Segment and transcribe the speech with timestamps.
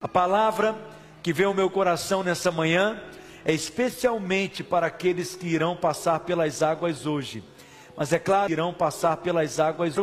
[0.00, 0.78] A palavra
[1.24, 3.02] que veio ao meu coração nessa manhã
[3.44, 7.42] é especialmente para aqueles que irão passar pelas águas hoje.
[7.96, 9.96] Mas é claro, irão passar pelas águas,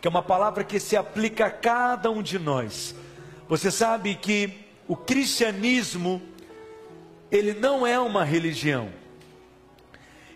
[0.00, 2.94] que é uma palavra que se aplica a cada um de nós.
[3.48, 6.22] Você sabe que o cristianismo
[7.28, 8.88] ele não é uma religião.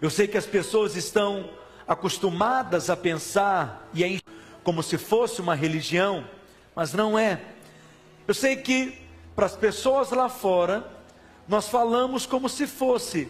[0.02, 1.50] Eu sei que as pessoas estão
[1.86, 4.08] acostumadas a pensar e a
[4.64, 6.28] como se fosse uma religião,
[6.74, 7.40] mas não é.
[8.26, 9.03] Eu sei que
[9.34, 10.88] para as pessoas lá fora,
[11.48, 13.28] nós falamos como se fosse,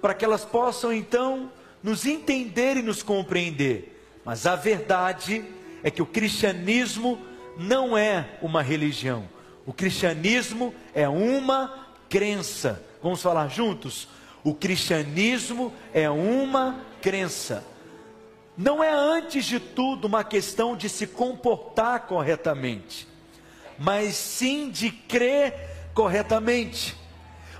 [0.00, 1.50] para que elas possam então
[1.82, 4.00] nos entender e nos compreender.
[4.24, 5.44] Mas a verdade
[5.82, 7.18] é que o cristianismo
[7.56, 9.28] não é uma religião.
[9.66, 12.82] O cristianismo é uma crença.
[13.02, 14.08] Vamos falar juntos?
[14.44, 17.64] O cristianismo é uma crença.
[18.56, 23.09] Não é antes de tudo uma questão de se comportar corretamente
[23.82, 25.54] mas sim de crer
[25.94, 26.94] corretamente.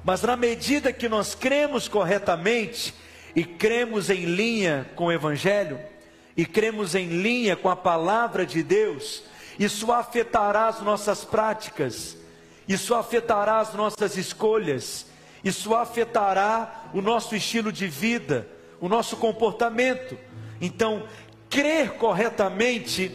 [0.04, 2.92] Mas na medida que nós cremos corretamente
[3.34, 5.80] e cremos em linha com o Evangelho,
[6.36, 9.22] e cremos em linha com a palavra de Deus,
[9.58, 12.18] isso afetará as nossas práticas,
[12.68, 15.06] isso afetará as nossas escolhas,
[15.42, 18.46] isso afetará o nosso estilo de vida,
[18.78, 20.18] o nosso comportamento.
[20.60, 21.02] Então,
[21.48, 23.10] crer corretamente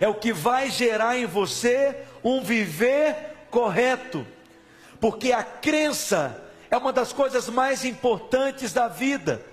[0.00, 3.14] é o que vai gerar em você um viver
[3.50, 4.26] correto,
[4.98, 9.44] porque a crença é uma das coisas mais importantes da vida,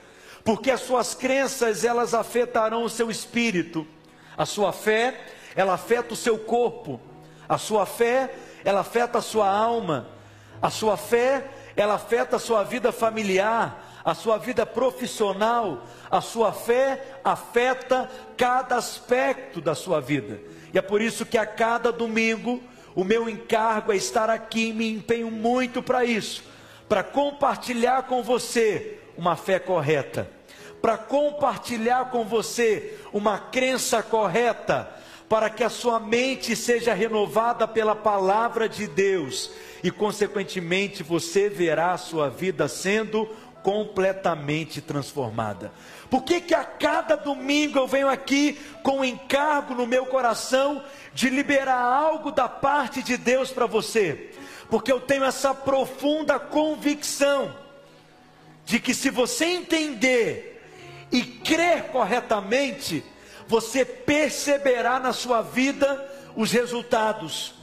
[0.46, 3.86] porque as suas crenças elas afetarão o seu espírito,
[4.38, 5.20] a sua fé
[5.54, 7.00] ela afeta o seu corpo,
[7.48, 10.08] a sua fé ela afeta a sua alma,
[10.62, 16.52] a sua fé ela afeta a sua vida familiar, a sua vida profissional, a sua
[16.52, 20.40] fé afeta cada aspecto da sua vida.
[20.74, 22.62] E é por isso que a cada domingo
[22.96, 26.44] o meu encargo é estar aqui e me empenho muito para isso,
[26.90, 30.30] para compartilhar com você uma fé correta,
[30.82, 34.90] para compartilhar com você uma crença correta,
[35.30, 39.52] para que a sua mente seja renovada pela palavra de Deus
[39.82, 43.30] e, consequentemente, você verá a sua vida sendo
[43.64, 45.72] completamente transformada.
[46.10, 50.84] Por que, que a cada domingo eu venho aqui com um encargo no meu coração
[51.14, 54.32] de liberar algo da parte de Deus para você?
[54.70, 57.56] Porque eu tenho essa profunda convicção
[58.66, 60.52] de que se você entender
[61.12, 63.04] e crer corretamente,
[63.48, 67.54] você perceberá na sua vida os resultados.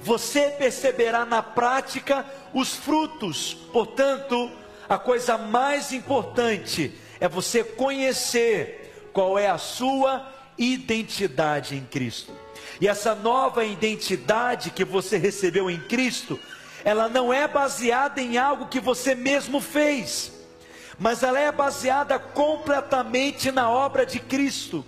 [0.00, 3.54] Você perceberá na prática os frutos.
[3.72, 4.50] Portanto,
[4.92, 12.30] a coisa mais importante é você conhecer qual é a sua identidade em Cristo.
[12.78, 16.38] E essa nova identidade que você recebeu em Cristo,
[16.84, 20.30] ela não é baseada em algo que você mesmo fez,
[20.98, 24.84] mas ela é baseada completamente na obra de Cristo.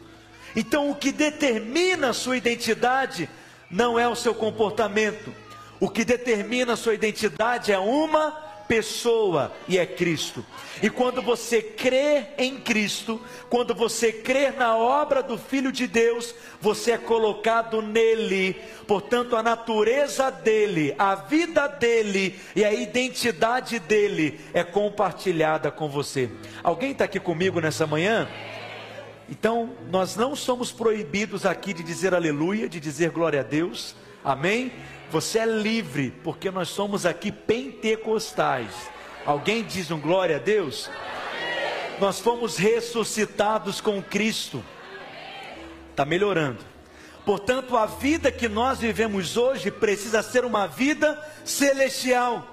[0.55, 3.27] Então, o que determina a sua identidade
[3.71, 5.35] não é o seu comportamento,
[5.81, 10.45] o que determina a sua identidade é uma pessoa e é Cristo.
[10.83, 16.35] E quando você crê em Cristo, quando você crê na obra do Filho de Deus,
[16.61, 18.57] você é colocado nele.
[18.87, 26.31] Portanto, a natureza dele, a vida dele e a identidade dele é compartilhada com você.
[26.63, 28.29] Alguém está aqui comigo nessa manhã?
[29.29, 34.73] Então, nós não somos proibidos aqui de dizer aleluia, de dizer glória a Deus, amém?
[35.11, 38.73] Você é livre, porque nós somos aqui pentecostais.
[39.25, 40.91] Alguém diz um glória a Deus?
[42.01, 44.65] Nós fomos ressuscitados com Cristo.
[45.91, 46.59] Está melhorando.
[47.25, 52.51] Portanto, a vida que nós vivemos hoje precisa ser uma vida celestial.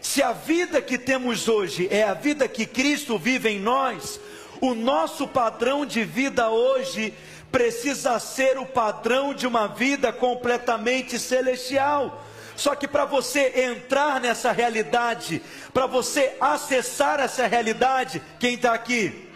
[0.00, 4.20] Se a vida que temos hoje é a vida que Cristo vive em nós,
[4.60, 7.14] o nosso padrão de vida hoje
[7.50, 12.24] precisa ser o padrão de uma vida completamente celestial.
[12.56, 15.42] Só que para você entrar nessa realidade,
[15.72, 19.28] para você acessar essa realidade, quem está aqui?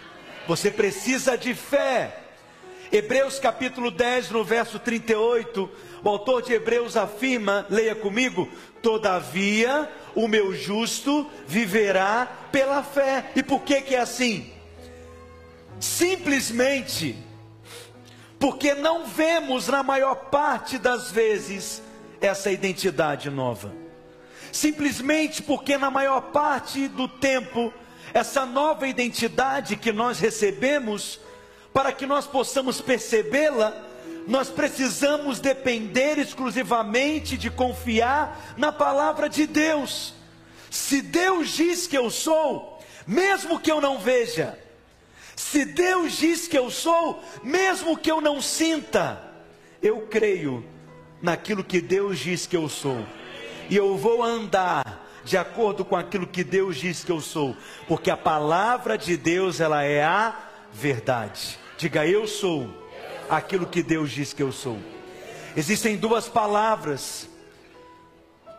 [0.47, 2.21] Você precisa de fé.
[2.93, 5.71] Hebreus capítulo 10, no verso 38,
[6.05, 8.49] o autor de Hebreus afirma, leia comigo:
[8.83, 13.31] Todavia o meu justo viverá pela fé.
[13.35, 14.53] E por que, que é assim?
[15.81, 17.17] Simplesmente
[18.45, 21.83] porque não vemos na maior parte das vezes
[22.21, 23.73] essa identidade nova.
[24.53, 27.73] Simplesmente porque na maior parte do tempo
[28.13, 31.19] essa nova identidade que nós recebemos,
[31.73, 33.75] para que nós possamos percebê-la,
[34.29, 40.13] nós precisamos depender exclusivamente de confiar na palavra de Deus.
[40.71, 44.59] Se Deus diz que eu sou, mesmo que eu não veja,
[45.37, 49.21] se Deus diz que eu sou, mesmo que eu não sinta,
[49.83, 50.65] eu creio
[51.21, 53.05] naquilo que Deus diz que eu sou,
[53.69, 57.57] e eu vou andar de acordo com aquilo que Deus diz que eu sou,
[57.89, 60.37] porque a palavra de Deus ela é a
[60.73, 61.59] verdade.
[61.79, 62.69] Diga eu sou
[63.29, 64.79] aquilo que Deus diz que eu sou.
[65.57, 67.29] Existem duas palavras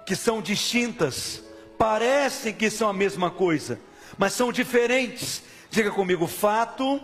[0.05, 1.43] que são distintas,
[1.77, 3.79] parecem que são a mesma coisa,
[4.17, 5.43] mas são diferentes.
[5.69, 7.01] Diga comigo, fato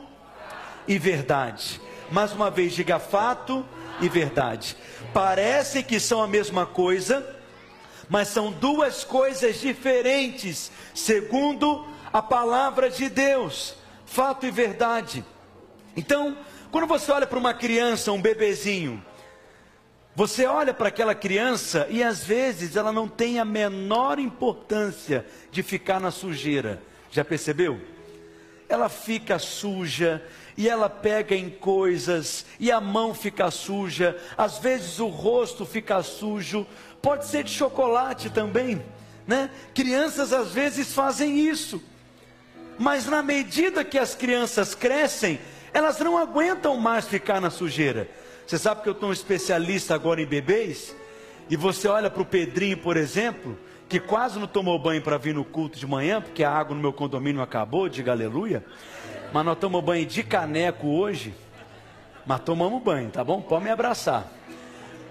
[0.88, 1.82] e verdade.
[2.12, 3.66] Mais uma vez, diga fato
[4.02, 4.76] e verdade.
[5.14, 7.26] Parecem que são a mesma coisa,
[8.10, 13.76] mas são duas coisas diferentes, segundo a palavra de Deus.
[14.06, 15.24] Fato e verdade.
[15.96, 16.38] Então,
[16.72, 19.04] quando você olha para uma criança, um bebezinho,
[20.14, 25.64] você olha para aquela criança e às vezes ela não tem a menor importância de
[25.64, 26.82] ficar na sujeira.
[27.12, 27.80] Já percebeu?
[28.70, 30.24] Ela fica suja
[30.58, 36.02] e ela pega em coisas e a mão fica suja, às vezes o rosto fica
[36.02, 36.66] sujo,
[37.02, 38.82] pode ser de chocolate também,
[39.28, 39.50] né?
[39.74, 41.84] Crianças às vezes fazem isso.
[42.80, 45.40] Mas na medida que as crianças crescem,
[45.74, 48.10] elas não aguentam mais ficar na sujeira.
[48.48, 50.96] Você sabe que eu estou um especialista agora em bebês?
[51.50, 53.58] E você olha para o Pedrinho, por exemplo,
[53.92, 56.82] que quase não tomou banho para vir no culto de manhã, porque a água no
[56.82, 58.64] meu condomínio acabou, diga aleluia.
[59.34, 61.34] Mas nós tomamos banho de caneco hoje.
[62.26, 63.42] Mas tomamos banho, tá bom?
[63.42, 64.32] Pode me abraçar.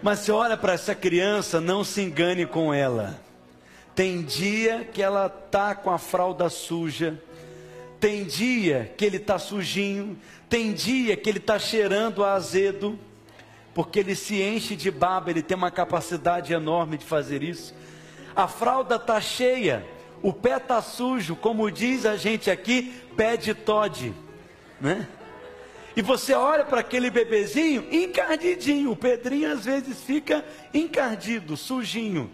[0.02, 3.20] Mas você olha para essa criança, não se engane com ela.
[3.94, 7.22] Tem dia que ela tá com a fralda suja,
[8.00, 10.18] tem dia que ele tá sujinho,
[10.48, 12.98] tem dia que ele está cheirando a azedo,
[13.74, 17.74] porque ele se enche de baba, ele tem uma capacidade enorme de fazer isso.
[18.34, 19.84] A fralda está cheia,
[20.22, 24.14] o pé está sujo, como diz a gente aqui, pé de Todd,
[24.80, 25.06] né?
[25.96, 32.30] E você olha para aquele bebezinho encardidinho, o Pedrinho às vezes fica encardido, sujinho.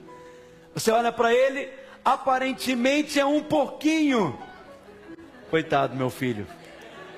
[0.75, 1.69] Você olha para ele,
[2.05, 4.39] aparentemente é um porquinho.
[5.51, 6.47] Coitado, meu filho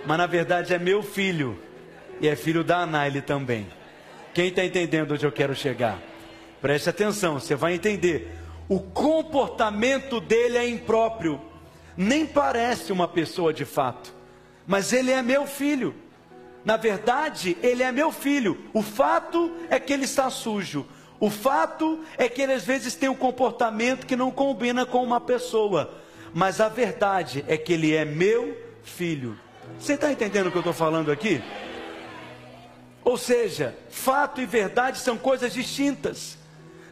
[0.04, 1.58] mas na verdade é meu filho
[2.20, 3.66] e é filho da Anaile também.
[4.34, 5.98] Quem está entendendo onde eu quero chegar?
[6.60, 8.38] Preste atenção, você vai entender.
[8.69, 11.41] O comportamento dele é impróprio,
[11.97, 14.15] nem parece uma pessoa de fato,
[14.67, 15.94] mas ele é meu filho.
[16.65, 18.59] Na verdade, ele é meu filho.
[18.75, 20.87] O fato é que ele está sujo.
[21.19, 25.20] O fato é que ele às vezes tem um comportamento que não combina com uma
[25.20, 25.94] pessoa.
[26.35, 29.38] Mas a verdade é que ele é meu filho.
[29.81, 31.43] Você está entendendo o que eu estou falando aqui?
[33.03, 36.37] Ou seja, fato e verdade são coisas distintas.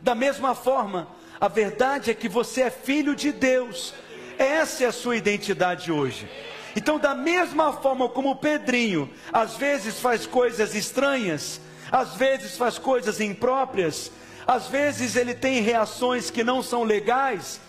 [0.00, 1.08] Da mesma forma,
[1.40, 3.94] a verdade é que você é filho de Deus.
[4.38, 6.28] Essa é a sua identidade hoje.
[6.74, 11.60] Então, da mesma forma como Pedrinho às vezes faz coisas estranhas,
[11.90, 14.10] às vezes faz coisas impróprias,
[14.46, 17.60] às vezes ele tem reações que não são legais,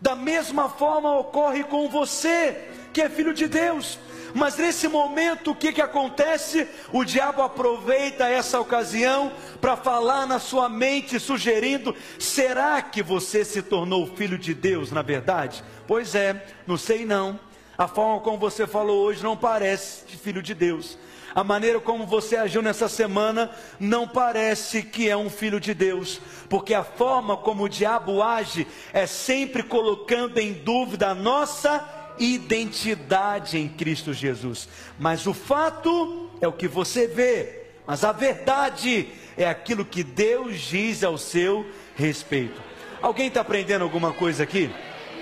[0.00, 3.98] da mesma forma ocorre com você, que é filho de Deus.
[4.34, 6.68] Mas nesse momento, o que, que acontece?
[6.92, 13.62] O diabo aproveita essa ocasião para falar na sua mente, sugerindo: será que você se
[13.62, 15.64] tornou filho de Deus na verdade?
[15.86, 17.38] Pois é, não sei não.
[17.78, 20.98] A forma como você falou hoje não parece de filho de Deus.
[21.34, 26.18] A maneira como você agiu nessa semana não parece que é um filho de Deus,
[26.48, 33.58] porque a forma como o diabo age é sempre colocando em dúvida a nossa identidade
[33.58, 34.68] em Cristo Jesus.
[34.98, 40.60] Mas o fato é o que você vê, mas a verdade é aquilo que Deus
[40.60, 42.60] diz ao seu respeito.
[43.00, 44.70] Alguém está aprendendo alguma coisa aqui?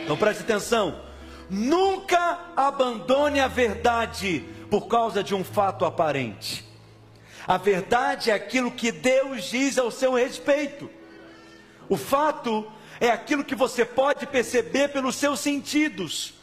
[0.02, 1.00] Então preste atenção.
[1.50, 6.64] Nunca abandone a verdade por causa de um fato aparente.
[7.46, 10.88] A verdade é aquilo que Deus diz ao seu respeito.
[11.88, 12.66] O fato
[12.98, 16.34] é aquilo que você pode perceber pelos seus sentidos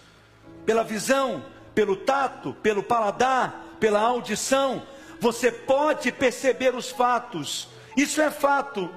[0.65, 4.83] pela visão, pelo tato, pelo paladar, pela audição,
[5.19, 7.67] você pode perceber os fatos.
[7.95, 8.89] Isso é fato.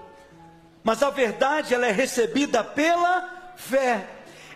[0.82, 4.08] Mas a verdade ela é recebida pela fé.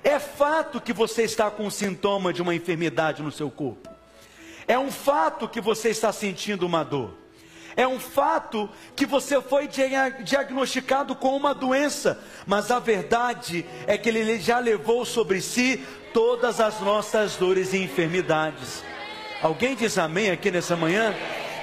[0.04, 3.88] É fato que você está com um sintoma de uma enfermidade no seu corpo.
[4.66, 7.14] É um fato que você está sentindo uma dor.
[7.74, 14.08] É um fato que você foi diagnosticado com uma doença, mas a verdade é que
[14.08, 15.86] ele já levou sobre si
[16.18, 18.82] todas as nossas dores e enfermidades.
[19.40, 21.14] Alguém diz amém aqui nessa manhã?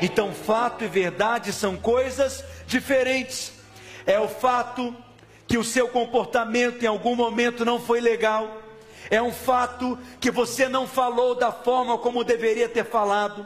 [0.02, 3.52] Então, fato e verdade são coisas diferentes.
[4.06, 4.96] É o fato
[5.46, 8.62] que o seu comportamento em algum momento não foi legal.
[9.10, 13.46] É um fato que você não falou da forma como deveria ter falado.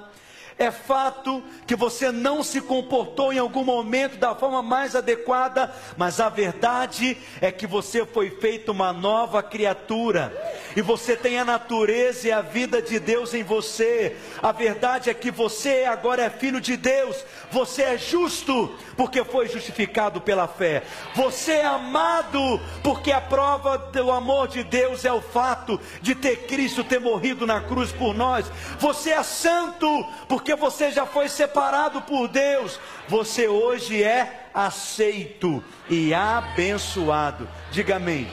[0.60, 6.20] É fato que você não se comportou em algum momento da forma mais adequada, mas
[6.20, 10.34] a verdade é que você foi feito uma nova criatura
[10.76, 14.18] e você tem a natureza e a vida de Deus em você.
[14.42, 19.48] A verdade é que você agora é filho de Deus, você é justo porque foi
[19.48, 20.84] justificado pela fé.
[21.16, 26.48] Você é amado porque a prova do amor de Deus é o fato de ter
[26.48, 28.52] Cristo ter morrido na cruz por nós.
[28.78, 32.80] Você é santo porque você já foi separado por Deus.
[33.08, 37.48] Você hoje é aceito e abençoado.
[37.72, 38.30] Diga amém.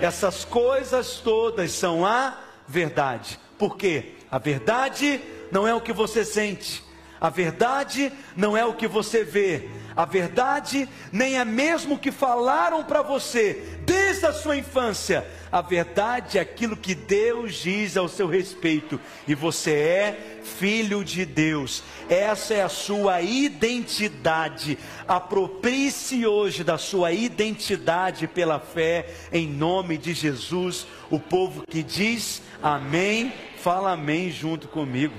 [0.00, 3.38] Essas coisas todas são a verdade.
[3.58, 4.14] Por quê?
[4.30, 6.82] A verdade não é o que você sente.
[7.20, 12.10] A verdade não é o que você vê, a verdade nem é mesmo o que
[12.10, 15.26] falaram para você desde a sua infância.
[15.50, 21.24] A verdade é aquilo que Deus diz ao seu respeito, e você é filho de
[21.26, 21.82] Deus.
[22.08, 24.78] Essa é a sua identidade.
[25.06, 30.86] Aproprie-se hoje da sua identidade pela fé, em nome de Jesus.
[31.10, 35.14] O povo que diz amém, fala amém junto comigo.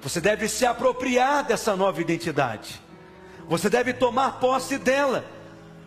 [0.00, 2.80] Você deve se apropriar dessa nova identidade.
[3.48, 5.24] Você deve tomar posse dela,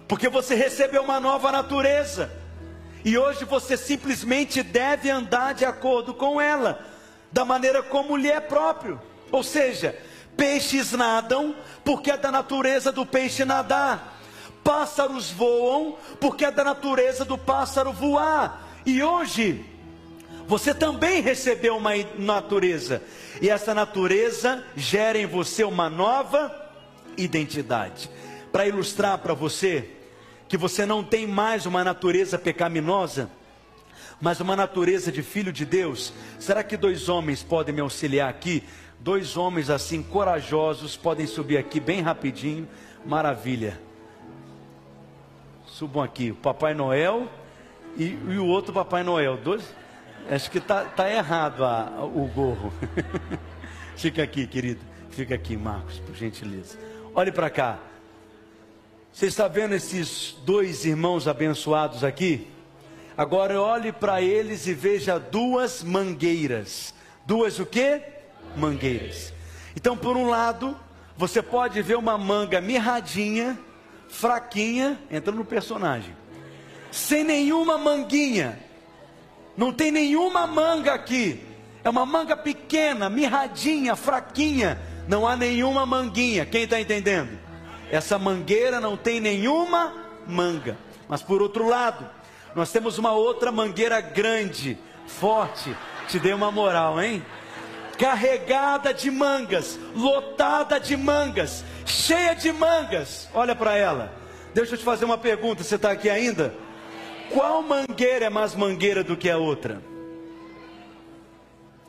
[0.07, 2.31] porque você recebeu uma nova natureza.
[3.05, 6.85] E hoje você simplesmente deve andar de acordo com ela,
[7.31, 8.99] da maneira como lhe é próprio.
[9.31, 9.97] Ou seja,
[10.35, 14.19] peixes nadam, porque é da natureza do peixe nadar.
[14.63, 18.67] Pássaros voam, porque é da natureza do pássaro voar.
[18.85, 19.65] E hoje,
[20.51, 23.01] você também recebeu uma natureza,
[23.41, 26.53] e essa natureza gera em você uma nova
[27.15, 28.09] identidade.
[28.51, 29.87] Para ilustrar para você
[30.49, 33.29] que você não tem mais uma natureza pecaminosa,
[34.19, 38.61] mas uma natureza de filho de Deus, será que dois homens podem me auxiliar aqui?
[38.99, 42.67] Dois homens assim corajosos podem subir aqui bem rapidinho.
[43.05, 43.79] Maravilha.
[45.65, 47.29] Subam aqui, o Papai Noel
[47.95, 49.37] e, e o outro Papai Noel.
[49.37, 49.63] Dois,
[50.31, 52.71] Acho que está tá errado a, o gorro.
[53.97, 54.79] Fica aqui, querido.
[55.09, 56.77] Fica aqui, Marcos, por gentileza.
[57.13, 57.79] Olhe para cá.
[59.11, 62.47] Você está vendo esses dois irmãos abençoados aqui?
[63.17, 66.93] Agora olhe para eles e veja duas mangueiras.
[67.25, 68.01] Duas o quê?
[68.55, 69.33] Mangueiras.
[69.75, 70.79] Então, por um lado,
[71.17, 73.59] você pode ver uma manga mirradinha,
[74.07, 76.15] fraquinha, entra no personagem.
[76.89, 78.57] Sem nenhuma manguinha,
[79.57, 81.45] não tem nenhuma manga aqui.
[81.83, 84.79] É uma manga pequena, mirradinha, fraquinha.
[85.07, 86.45] Não há nenhuma manguinha.
[86.45, 87.37] Quem está entendendo?
[87.89, 89.93] Essa mangueira não tem nenhuma
[90.27, 90.77] manga.
[91.07, 92.07] Mas por outro lado,
[92.55, 95.75] nós temos uma outra mangueira grande, forte.
[96.07, 97.23] Te dei uma moral, hein?
[97.97, 103.29] Carregada de mangas, lotada de mangas, cheia de mangas.
[103.33, 104.13] Olha para ela.
[104.53, 105.63] Deixa eu te fazer uma pergunta.
[105.63, 106.53] Você está aqui ainda?
[107.33, 109.81] Qual mangueira é mais mangueira do que a outra?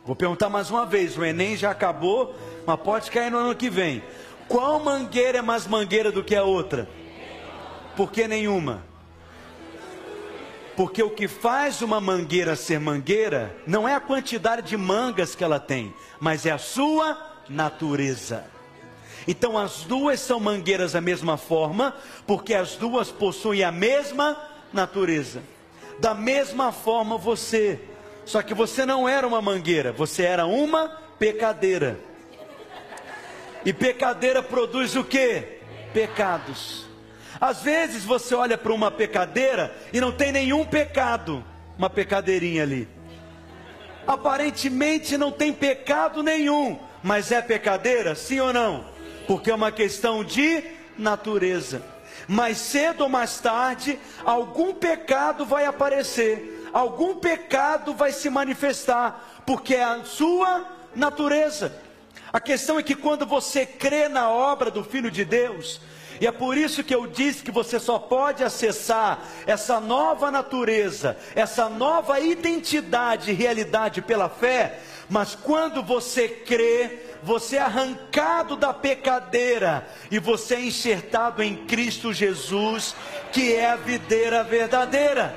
[0.04, 2.34] Vou perguntar mais uma vez, o Enem já acabou,
[2.64, 4.02] mas pode cair no ano que vem.
[4.48, 6.88] Qual mangueira é mais mangueira do que a outra?
[7.96, 8.84] Por que nenhuma?
[10.76, 15.44] Porque o que faz uma mangueira ser mangueira não é a quantidade de mangas que
[15.44, 17.18] ela tem, mas é a sua
[17.48, 18.44] natureza.
[19.26, 21.94] Então as duas são mangueiras da mesma forma,
[22.26, 24.51] porque as duas possuem a mesma natureza.
[25.98, 27.78] Da mesma forma você,
[28.24, 30.88] só que você não era uma mangueira, você era uma
[31.18, 31.98] pecadeira.
[33.64, 35.60] E pecadeira produz o que?
[35.92, 36.86] Pecados.
[37.40, 41.44] Às vezes você olha para uma pecadeira e não tem nenhum pecado,
[41.78, 42.88] uma pecadeirinha ali.
[44.06, 48.84] Aparentemente não tem pecado nenhum, mas é pecadeira, sim ou não?
[49.26, 50.64] Porque é uma questão de
[50.98, 51.82] natureza
[52.28, 59.74] mais cedo ou mais tarde, algum pecado vai aparecer, algum pecado vai se manifestar, porque
[59.74, 61.72] é a sua natureza.
[62.32, 65.80] A questão é que quando você crê na obra do Filho de Deus,
[66.20, 71.16] e é por isso que eu disse que você só pode acessar essa nova natureza,
[71.34, 74.78] essa nova identidade e realidade pela fé,
[75.10, 82.12] mas quando você crê, você é arrancado da pecadeira e você é enxertado em Cristo
[82.12, 82.96] Jesus,
[83.32, 85.34] que é a videira verdadeira.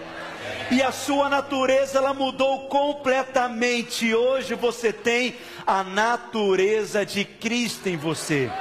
[0.72, 4.14] e a sua natureza ela mudou completamente.
[4.16, 8.52] Hoje você tem a natureza de Cristo em você.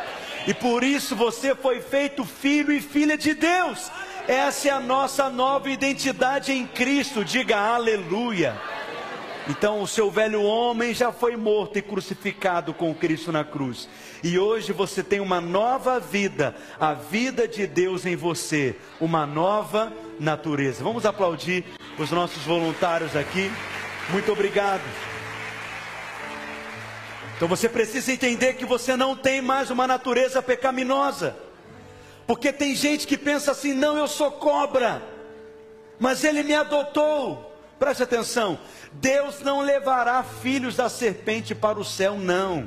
[0.46, 3.90] E por isso você foi feito filho e filha de Deus.
[4.28, 7.24] Essa é a nossa nova identidade em Cristo.
[7.24, 8.54] Diga aleluia.
[9.46, 13.88] Então o seu velho homem já foi morto e crucificado com Cristo na cruz.
[14.22, 19.92] E hoje você tem uma nova vida, a vida de Deus em você, uma nova
[20.18, 20.82] natureza.
[20.82, 21.64] Vamos aplaudir
[21.98, 23.50] os nossos voluntários aqui.
[24.10, 24.82] Muito obrigado.
[27.36, 31.36] Então você precisa entender que você não tem mais uma natureza pecaminosa.
[32.26, 35.02] Porque tem gente que pensa assim: não, eu sou cobra,
[35.98, 37.53] mas ele me adotou.
[37.84, 38.58] Preste atenção:
[38.92, 42.66] Deus não levará filhos da serpente para o céu, não.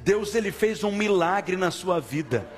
[0.00, 2.48] Deus ele fez um milagre na sua vida.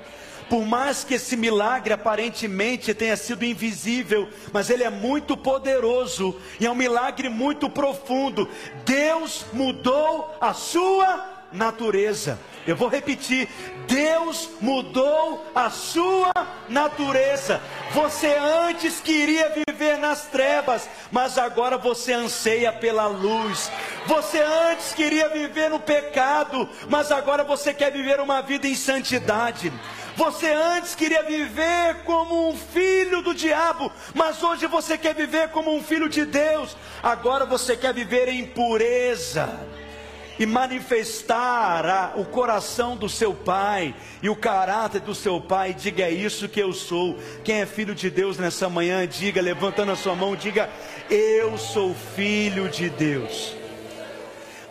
[0.49, 6.65] Por mais que esse milagre aparentemente tenha sido invisível, mas ele é muito poderoso e
[6.65, 8.47] é um milagre muito profundo.
[8.85, 12.39] Deus mudou a sua natureza.
[12.67, 13.47] Eu vou repetir:
[13.87, 16.33] Deus mudou a sua
[16.67, 17.61] natureza.
[17.91, 23.71] Você antes queria viver nas trevas, mas agora você anseia pela luz.
[24.05, 29.71] Você antes queria viver no pecado, mas agora você quer viver uma vida em santidade.
[30.17, 35.73] Você antes queria viver como um filho do diabo, mas hoje você quer viver como
[35.73, 36.75] um filho de Deus.
[37.01, 39.76] Agora você quer viver em pureza
[40.39, 46.11] e manifestar o coração do seu pai e o caráter do seu pai, diga é
[46.11, 47.17] isso que eu sou.
[47.43, 50.69] Quem é filho de Deus nessa manhã, diga, levantando a sua mão, diga
[51.09, 53.55] eu sou filho de Deus.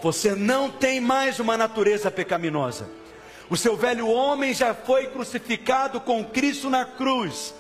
[0.02, 2.88] Você não tem mais uma natureza pecaminosa.
[3.49, 7.54] O seu velho homem já foi crucificado com Cristo na cruz.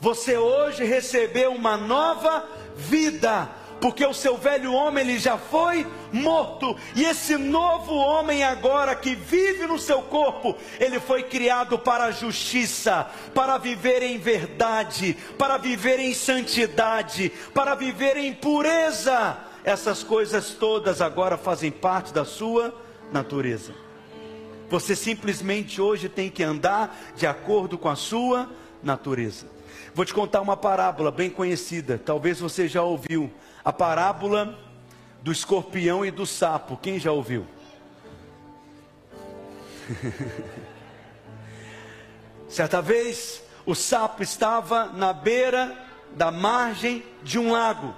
[0.00, 3.48] Você hoje recebeu uma nova vida
[3.84, 9.14] porque o seu velho homem ele já foi morto, e esse novo homem agora que
[9.14, 15.58] vive no seu corpo, ele foi criado para a justiça, para viver em verdade, para
[15.58, 19.36] viver em santidade, para viver em pureza.
[19.62, 22.74] Essas coisas todas agora fazem parte da sua
[23.12, 23.74] natureza.
[24.70, 28.48] Você simplesmente hoje tem que andar de acordo com a sua
[28.82, 29.44] natureza.
[29.94, 33.30] Vou te contar uma parábola bem conhecida, talvez você já ouviu
[33.64, 34.58] a parábola
[35.22, 36.76] do escorpião e do sapo.
[36.76, 37.46] Quem já ouviu?
[42.46, 45.76] Certa vez, o sapo estava na beira
[46.14, 47.94] da margem de um lago.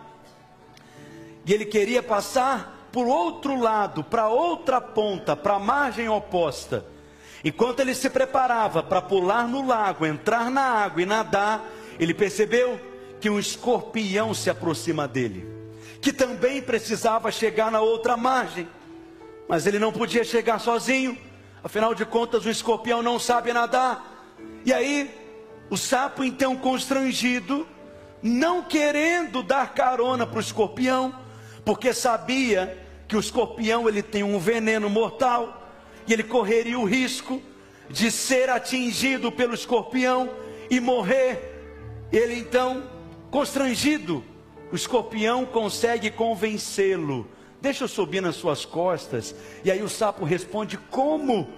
[1.44, 6.87] E ele queria passar por outro lado, para outra ponta, para a margem oposta.
[7.44, 11.62] Enquanto ele se preparava para pular no lago, entrar na água e nadar,
[11.98, 12.81] ele percebeu
[13.20, 15.56] que um escorpião se aproxima dele
[16.01, 18.69] que também precisava chegar na outra margem,
[19.49, 21.17] mas ele não podia chegar sozinho,
[21.63, 24.37] afinal de contas, o escorpião não sabe nadar.
[24.65, 25.11] E aí,
[25.71, 27.67] o sapo, então constrangido,
[28.23, 31.15] não querendo dar carona para o escorpião,
[31.65, 35.71] porque sabia que o escorpião ele tem um veneno mortal
[36.07, 37.43] e ele correria o risco
[37.89, 40.31] de ser atingido pelo escorpião
[40.71, 42.07] e morrer.
[42.13, 42.85] Ele então,
[43.31, 44.25] constrangido,
[44.77, 47.27] o escorpião consegue convencê-lo.
[47.62, 49.35] Deixa eu subir nas suas costas.
[49.65, 51.49] E aí o sapo responde: Como?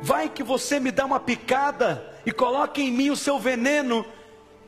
[0.00, 4.04] Vai que você me dá uma picada e coloca em mim o seu veneno.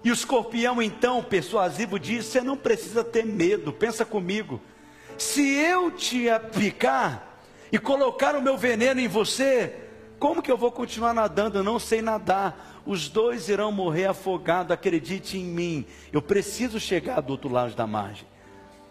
[0.05, 4.61] E o escorpião, então, persuasivo, diz: Você não precisa ter medo, pensa comigo.
[5.19, 7.41] Se eu te picar
[7.73, 9.75] e colocar o meu veneno em você,
[10.21, 11.59] como que eu vou continuar nadando?
[11.59, 17.20] Eu não sei nadar os dois irão morrer afogados, acredite em mim, eu preciso chegar
[17.20, 18.27] do outro lado da margem.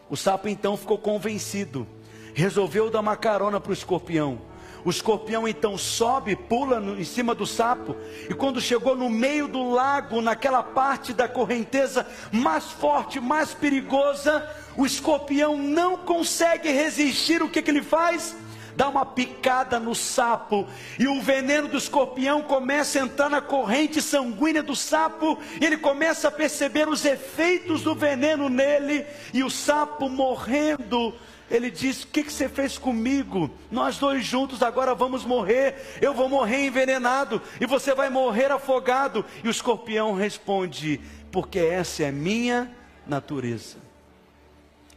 [0.09, 1.87] O sapo então ficou convencido,
[2.33, 4.39] resolveu dar uma carona para o escorpião.
[4.85, 7.95] O escorpião então sobe, pula no, em cima do sapo,
[8.29, 14.47] e quando chegou no meio do lago, naquela parte da correnteza mais forte, mais perigosa,
[14.75, 17.41] o escorpião não consegue resistir.
[17.41, 18.35] O que, que ele faz?
[18.75, 20.67] Dá uma picada no sapo,
[20.99, 26.27] e o veneno do escorpião começa a entrar na corrente sanguínea do sapo, ele começa
[26.27, 31.13] a perceber os efeitos do veneno nele, e o sapo morrendo.
[31.51, 33.49] Ele diz: O que, que você fez comigo?
[33.69, 35.99] Nós dois juntos agora vamos morrer.
[36.01, 39.23] Eu vou morrer envenenado e você vai morrer afogado.
[39.43, 40.99] E o escorpião responde:
[41.31, 42.71] Porque essa é minha
[43.05, 43.77] natureza.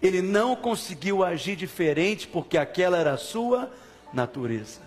[0.02, 3.70] Ele não conseguiu agir diferente porque aquela era a sua
[4.12, 4.80] natureza.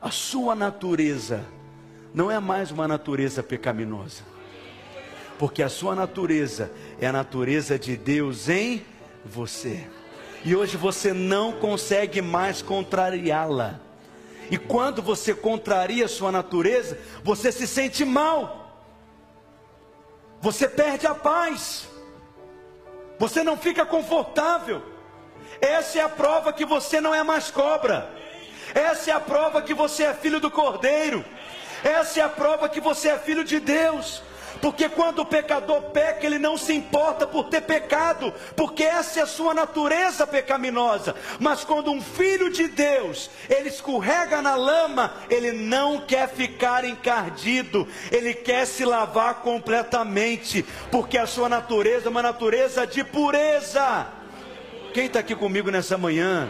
[0.00, 1.44] A sua natureza
[2.14, 4.22] não é mais uma natureza pecaminosa.
[5.38, 8.84] porque a sua natureza é a natureza de Deus em
[9.24, 9.88] você.
[10.44, 13.80] E hoje você não consegue mais contrariá-la.
[14.50, 18.84] E quando você contraria a sua natureza, você se sente mal.
[20.40, 21.88] Você perde a paz.
[23.22, 24.82] Você não fica confortável.
[25.60, 28.10] Essa é a prova que você não é mais cobra.
[28.74, 31.24] Essa é a prova que você é filho do Cordeiro.
[31.84, 34.24] Essa é a prova que você é filho de Deus.
[34.62, 39.22] Porque quando o pecador peca, ele não se importa por ter pecado, porque essa é
[39.24, 41.16] a sua natureza pecaminosa.
[41.40, 47.88] Mas quando um filho de Deus, ele escorrega na lama, ele não quer ficar encardido,
[48.12, 54.06] ele quer se lavar completamente, porque a sua natureza é uma natureza de pureza.
[54.94, 56.48] Quem está aqui comigo nessa manhã?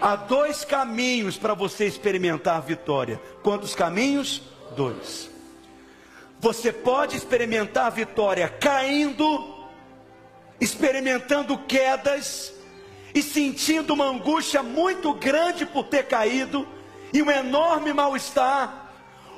[0.00, 3.20] Há dois caminhos para você experimentar vitória.
[3.42, 4.40] Quantos caminhos?
[4.74, 5.35] Dois.
[6.38, 9.54] Você pode experimentar a vitória caindo,
[10.60, 12.52] experimentando quedas
[13.14, 16.66] e sentindo uma angústia muito grande por ter caído
[17.12, 18.84] e um enorme mal-estar.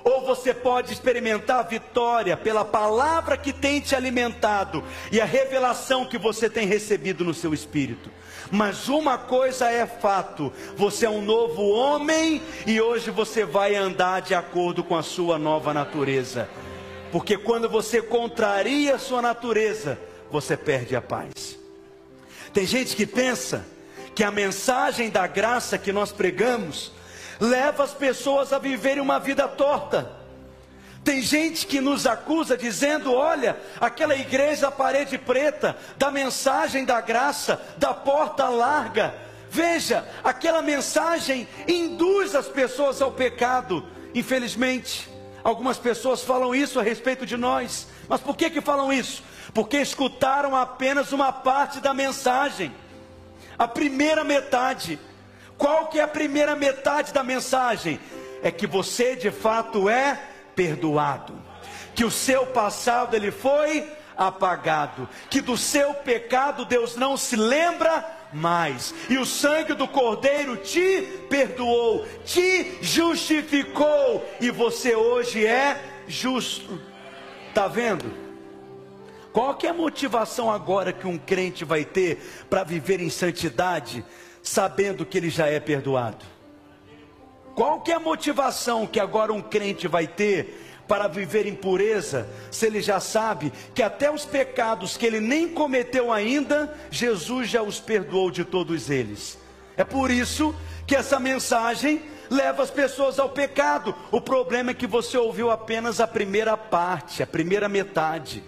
[0.04, 4.82] Ou você pode experimentar a vitória pela palavra que tem te alimentado
[5.12, 8.10] e a revelação que você tem recebido no seu espírito.
[8.50, 14.22] Mas uma coisa é fato: você é um novo homem e hoje você vai andar
[14.22, 16.48] de acordo com a sua nova natureza.
[17.10, 19.98] Porque quando você contraria a sua natureza,
[20.30, 21.58] você perde a paz.
[22.52, 23.64] Tem gente que pensa
[24.14, 26.92] que a mensagem da graça que nós pregamos
[27.40, 30.10] leva as pessoas a viverem uma vida torta.
[31.04, 37.60] Tem gente que nos acusa dizendo: olha, aquela igreja parede preta, da mensagem da graça,
[37.76, 39.14] da porta larga.
[39.50, 43.86] Veja, aquela mensagem induz as pessoas ao pecado.
[44.14, 45.07] Infelizmente,
[45.42, 47.86] Algumas pessoas falam isso a respeito de nós.
[48.08, 49.22] Mas por que que falam isso?
[49.54, 52.74] Porque escutaram apenas uma parte da mensagem.
[53.58, 54.98] A primeira metade.
[55.56, 58.00] Qual que é a primeira metade da mensagem?
[58.42, 60.20] É que você de fato é
[60.54, 61.34] perdoado.
[61.94, 68.04] Que o seu passado ele foi apagado, que do seu pecado Deus não se lembra
[68.32, 76.80] mais, e o sangue do Cordeiro te perdoou, te justificou, e você hoje é justo.
[77.48, 78.28] Está vendo?
[79.32, 84.04] Qual que é a motivação agora que um crente vai ter para viver em santidade,
[84.42, 86.24] sabendo que ele já é perdoado?
[87.54, 92.26] Qual que é a motivação que agora um crente vai ter para viver em pureza,
[92.50, 97.62] se ele já sabe que até os pecados que ele nem cometeu ainda, Jesus já
[97.62, 99.38] os perdoou de todos eles.
[99.76, 100.54] É por isso
[100.86, 103.94] que essa mensagem leva as pessoas ao pecado.
[104.10, 108.42] O problema é que você ouviu apenas a primeira parte, a primeira metade.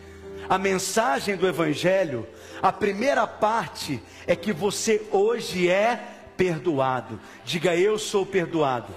[0.49, 2.27] A mensagem do Evangelho,
[2.61, 6.01] a primeira parte é que você hoje é
[6.37, 7.21] perdoado.
[7.45, 8.93] Diga eu sou perdoado.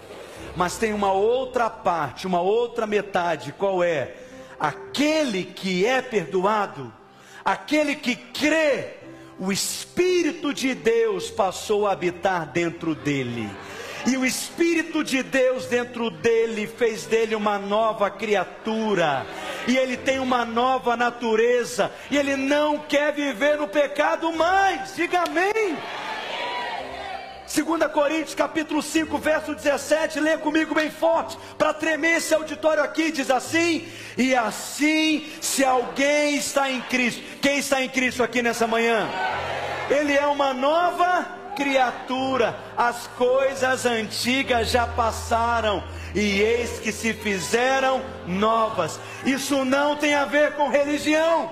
[0.56, 4.14] Mas tem uma outra parte, uma outra metade, qual é?
[4.60, 6.94] Aquele que é perdoado,
[7.44, 8.98] aquele que crê,
[9.40, 13.50] o Espírito de Deus passou a habitar dentro dele.
[14.06, 19.26] E o Espírito de Deus dentro dele fez dele uma nova criatura.
[19.66, 21.90] E ele tem uma nova natureza.
[22.12, 24.96] E ele não quer viver no pecado mais.
[24.96, 25.78] Diga amém.
[27.54, 33.12] 2 Coríntios capítulo 5, verso 17, leia comigo bem forte, para tremer esse auditório aqui,
[33.12, 33.88] diz assim:
[34.18, 39.08] E assim, se alguém está em Cristo, quem está em Cristo aqui nessa manhã?
[39.88, 45.84] Ele é uma nova criatura, as coisas antigas já passaram,
[46.16, 49.00] e eis que se fizeram novas.
[49.24, 51.52] Isso não tem a ver com religião,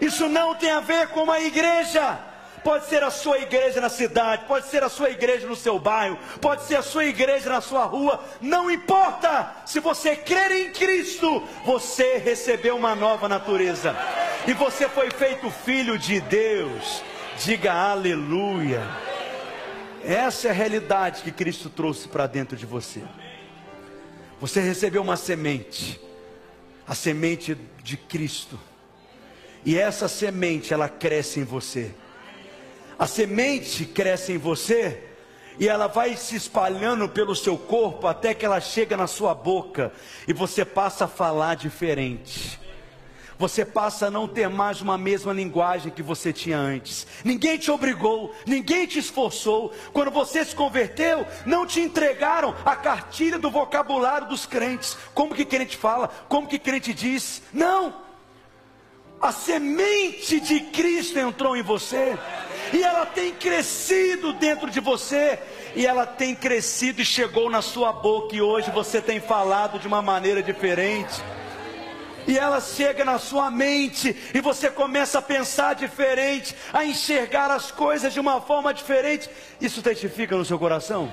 [0.00, 2.31] isso não tem a ver com uma igreja
[2.64, 6.16] Pode ser a sua igreja na cidade, pode ser a sua igreja no seu bairro,
[6.40, 9.52] pode ser a sua igreja na sua rua, não importa.
[9.66, 13.96] Se você crer em Cristo, você recebeu uma nova natureza.
[14.46, 17.02] E você foi feito filho de Deus.
[17.44, 18.82] Diga aleluia.
[20.04, 23.02] Essa é a realidade que Cristo trouxe para dentro de você.
[24.40, 26.00] Você recebeu uma semente,
[26.86, 28.58] a semente de Cristo.
[29.64, 31.94] E essa semente, ela cresce em você.
[33.02, 35.02] A semente cresce em você
[35.58, 39.92] e ela vai se espalhando pelo seu corpo até que ela chega na sua boca
[40.28, 42.60] e você passa a falar diferente.
[43.36, 47.04] Você passa a não ter mais uma mesma linguagem que você tinha antes.
[47.24, 49.72] Ninguém te obrigou, ninguém te esforçou.
[49.92, 54.96] Quando você se converteu, não te entregaram a cartilha do vocabulário dos crentes.
[55.12, 56.06] Como que crente fala?
[56.28, 57.42] Como que crente diz?
[57.52, 58.11] Não.
[59.22, 62.18] A semente de Cristo entrou em você,
[62.72, 65.38] e ela tem crescido dentro de você,
[65.76, 69.86] e ela tem crescido e chegou na sua boca, e hoje você tem falado de
[69.86, 71.22] uma maneira diferente.
[72.26, 77.70] E ela chega na sua mente, e você começa a pensar diferente, a enxergar as
[77.70, 79.30] coisas de uma forma diferente.
[79.60, 81.12] Isso testifica no seu coração?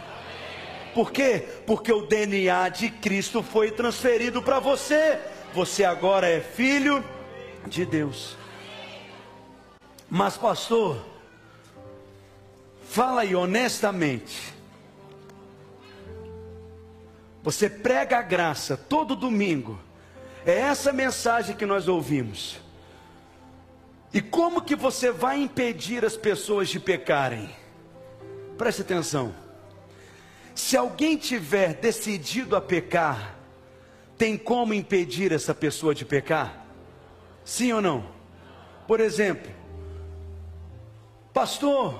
[0.96, 1.46] Por quê?
[1.68, 5.20] Porque o DNA de Cristo foi transferido para você.
[5.54, 7.04] Você agora é filho
[7.68, 8.36] de Deus.
[10.10, 11.06] Mas, pastor,
[12.84, 14.54] fala aí honestamente.
[17.44, 19.80] Você prega a graça todo domingo.
[20.46, 22.60] É essa mensagem que nós ouvimos.
[24.14, 27.50] E como que você vai impedir as pessoas de pecarem?
[28.58, 29.34] Preste atenção.
[30.56, 33.36] Se alguém tiver decidido a pecar,
[34.18, 36.66] tem como impedir essa pessoa de pecar?
[37.50, 38.06] Sim ou não?
[38.88, 39.52] Por exemplo,
[41.34, 42.00] pastor,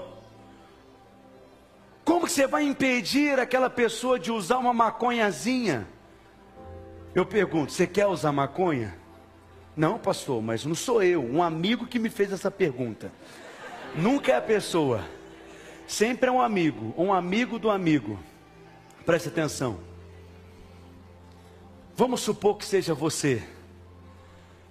[2.06, 5.88] como que você vai impedir aquela pessoa de usar uma maconhazinha?
[7.16, 8.96] Eu pergunto, você quer usar maconha?
[9.76, 13.12] Não, pastor, mas não sou eu, um amigo que me fez essa pergunta.
[13.96, 15.04] Nunca é a pessoa,
[15.88, 18.20] sempre é um amigo, um amigo do amigo.
[19.04, 19.80] Preste atenção.
[21.96, 23.44] Vamos supor que seja você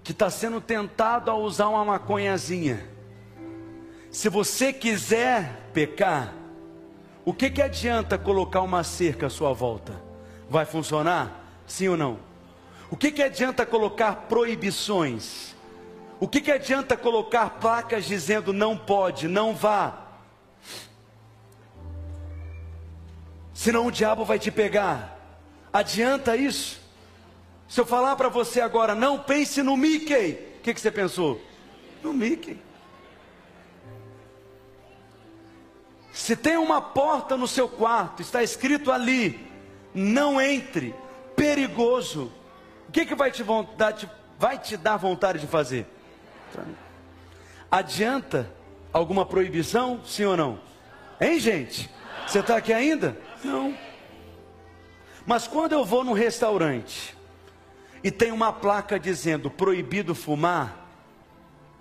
[0.08, 2.82] que está sendo tentado a usar uma maconhazinha.
[4.10, 6.32] Se você quiser pecar,
[7.26, 10.02] o que, que adianta colocar uma cerca à sua volta?
[10.48, 11.44] Vai funcionar?
[11.66, 12.20] Sim ou não?
[12.90, 15.54] O que, que adianta colocar proibições?
[16.18, 20.06] O que, que adianta colocar placas dizendo não pode, não vá?
[23.52, 25.18] Senão o diabo vai te pegar.
[25.70, 26.80] Adianta isso?
[27.68, 31.38] Se eu falar para você agora, não pense no Mickey, o que, que você pensou?
[32.02, 32.58] No Mickey.
[36.10, 39.46] Se tem uma porta no seu quarto, está escrito ali,
[39.94, 40.94] não entre,
[41.36, 42.32] perigoso.
[42.88, 45.86] O que, que vai, te vontade, vai te dar vontade de fazer?
[47.70, 48.50] Adianta
[48.90, 50.58] alguma proibição, sim ou não?
[51.20, 51.90] Hein, gente?
[52.26, 53.16] Você está aqui ainda?
[53.44, 53.76] Não.
[55.26, 57.17] Mas quando eu vou num restaurante
[58.02, 60.86] e tem uma placa dizendo proibido fumar,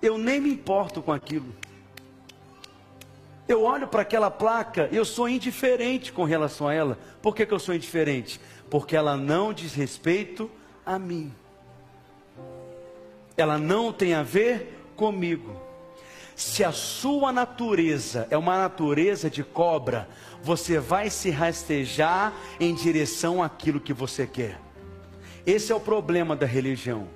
[0.00, 1.52] eu nem me importo com aquilo.
[3.46, 6.98] Eu olho para aquela placa, eu sou indiferente com relação a ela.
[7.22, 8.38] Por que, que eu sou indiferente?
[8.68, 10.50] Porque ela não diz respeito
[10.84, 11.32] a mim.
[13.36, 15.58] Ela não tem a ver comigo.
[16.36, 20.08] Se a sua natureza é uma natureza de cobra,
[20.42, 24.67] você vai se rastejar em direção àquilo que você quer.
[25.48, 27.08] Esse é o problema da religião.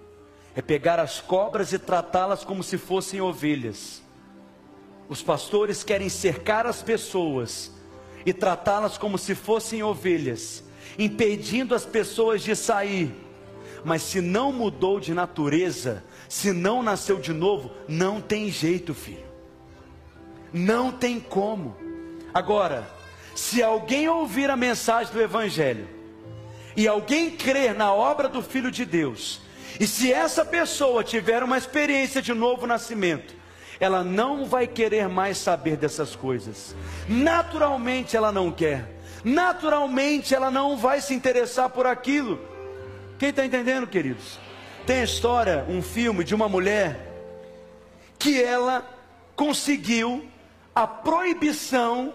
[0.57, 4.03] É pegar as cobras e tratá-las como se fossem ovelhas.
[5.07, 7.71] Os pastores querem cercar as pessoas
[8.25, 10.65] e tratá-las como se fossem ovelhas,
[10.99, 13.15] impedindo as pessoas de sair.
[13.85, 19.27] Mas se não mudou de natureza, se não nasceu de novo, não tem jeito, filho.
[20.51, 21.77] Não tem como.
[22.33, 22.91] Agora,
[23.35, 26.01] se alguém ouvir a mensagem do Evangelho,
[26.77, 29.41] e alguém crer na obra do Filho de Deus,
[29.81, 33.35] e se essa pessoa tiver uma experiência de novo nascimento,
[33.81, 36.75] ela não vai querer mais saber dessas coisas.
[37.09, 38.89] Naturalmente ela não quer.
[39.25, 42.39] Naturalmente ela não vai se interessar por aquilo.
[43.19, 44.39] Quem está entendendo, queridos?
[44.87, 47.13] Tem a história, um filme de uma mulher
[48.19, 48.89] que ela
[49.35, 50.29] conseguiu
[50.75, 52.15] a proibição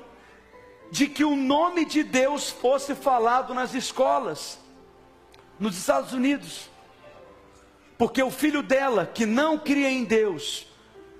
[0.91, 4.60] de que o nome de Deus fosse falado nas escolas,
[5.60, 6.69] nos Estados Unidos.
[7.97, 10.67] Porque o filho dela, que não cria em Deus,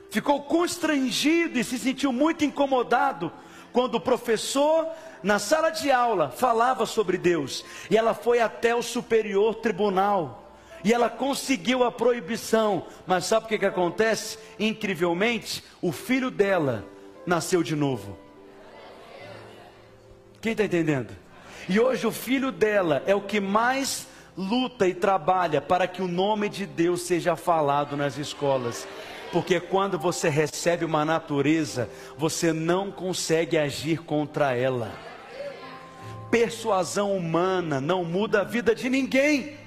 [0.10, 3.32] ficou constrangido e se sentiu muito incomodado
[3.74, 4.88] quando o professor,
[5.22, 7.66] na sala de aula, falava sobre Deus.
[7.90, 10.52] E ela foi até o superior tribunal.
[10.84, 12.86] E ela conseguiu a proibição.
[13.06, 14.38] Mas sabe o que, que acontece?
[14.60, 16.86] Incrivelmente, o filho dela
[17.26, 18.18] nasceu de novo.
[20.48, 21.14] Quem está entendendo?
[21.68, 24.08] E hoje o filho dela é o que mais
[24.38, 28.88] luta e trabalha para que o nome de Deus seja falado nas escolas.
[29.30, 34.94] Porque quando você recebe uma natureza, você não consegue agir contra ela.
[36.32, 39.58] Persuasão humana não muda a vida de ninguém.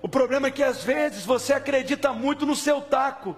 [0.00, 3.36] O problema é que às vezes você acredita muito no seu taco.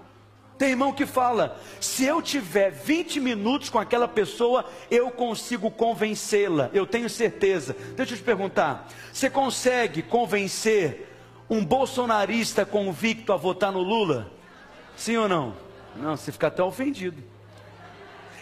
[0.59, 6.69] Tem irmão que fala: se eu tiver 20 minutos com aquela pessoa, eu consigo convencê-la,
[6.75, 7.77] eu tenho certeza.
[7.95, 11.09] Deixa eu te perguntar: você consegue convencer
[11.49, 14.31] um bolsonarista convicto a votar no Lula?
[14.97, 15.55] Sim ou não?
[15.95, 17.23] Não, você fica até ofendido.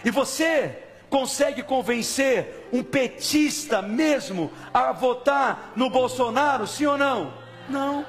[0.03, 7.33] E você consegue convencer um petista mesmo a votar no Bolsonaro, sim ou não?
[7.69, 8.07] Não.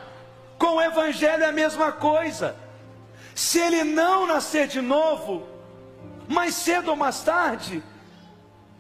[0.58, 2.56] Com o evangelho é a mesma coisa.
[3.38, 5.48] Se ele não nascer de novo,
[6.28, 7.84] mais cedo ou mais tarde,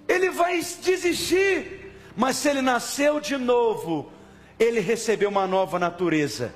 [0.08, 1.93] ele vai desistir.
[2.15, 4.12] Mas se ele nasceu de novo,
[4.60, 6.52] ele recebeu uma nova natureza.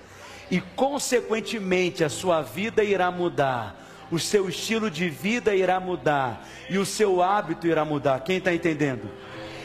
[0.49, 3.79] E consequentemente a sua vida irá mudar
[4.11, 8.19] o seu estilo de vida irá mudar e o seu hábito irá mudar.
[8.19, 9.09] Quem está entendendo?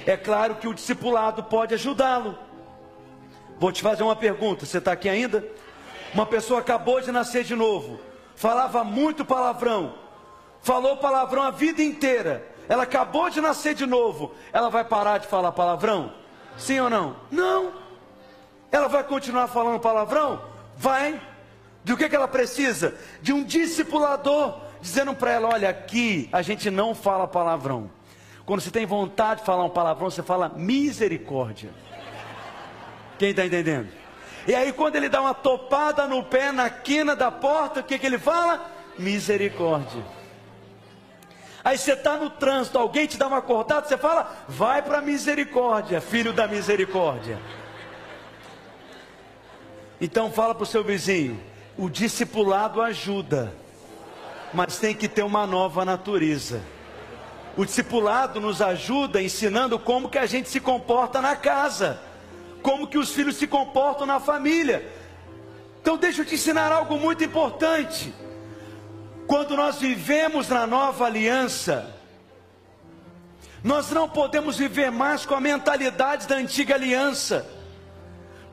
[0.06, 2.38] É claro que o discipulado pode ajudá-lo.
[3.58, 5.44] Vou te fazer uma pergunta: você está aqui ainda?
[6.14, 7.98] Uma pessoa acabou de nascer de novo,
[8.36, 9.94] falava muito palavrão,
[10.60, 12.46] falou palavrão a vida inteira.
[12.68, 16.12] Ela acabou de nascer de novo, ela vai parar de falar palavrão?
[16.56, 17.16] Sim ou não?
[17.30, 17.72] Não.
[18.70, 20.42] Ela vai continuar falando palavrão?
[20.76, 21.20] Vai.
[21.84, 22.94] De o que, que ela precisa?
[23.22, 27.90] De um discipulador, dizendo para ela: olha, aqui a gente não fala palavrão.
[28.44, 31.70] Quando você tem vontade de falar um palavrão, você fala misericórdia.
[33.18, 33.88] Quem está entendendo?
[34.46, 37.98] E aí, quando ele dá uma topada no pé na quina da porta, o que,
[37.98, 38.64] que ele fala?
[38.96, 40.02] Misericórdia.
[41.64, 46.00] Aí você está no trânsito, alguém te dá uma cortada, você fala, vai para misericórdia,
[46.00, 47.40] filho da misericórdia.
[50.00, 51.42] Então fala para o seu vizinho,
[51.76, 53.52] o discipulado ajuda,
[54.54, 56.62] mas tem que ter uma nova natureza.
[57.56, 61.98] O discipulado nos ajuda ensinando como que a gente se comporta na casa,
[62.62, 64.90] como que os filhos se comportam na família.
[65.80, 68.12] Então deixa eu te ensinar algo muito importante.
[69.26, 71.94] Quando nós vivemos na nova aliança,
[73.62, 77.56] nós não podemos viver mais com a mentalidade da antiga aliança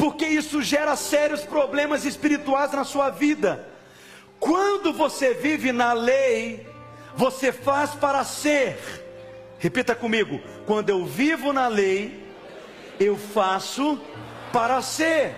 [0.04, 3.66] porque isso gera sérios problemas espirituais na sua vida.
[4.38, 6.68] Quando você vive na lei,
[7.16, 8.78] você faz para ser.
[9.60, 12.23] Repita comigo: quando eu vivo na lei,
[13.00, 14.00] eu faço
[14.52, 15.36] para ser.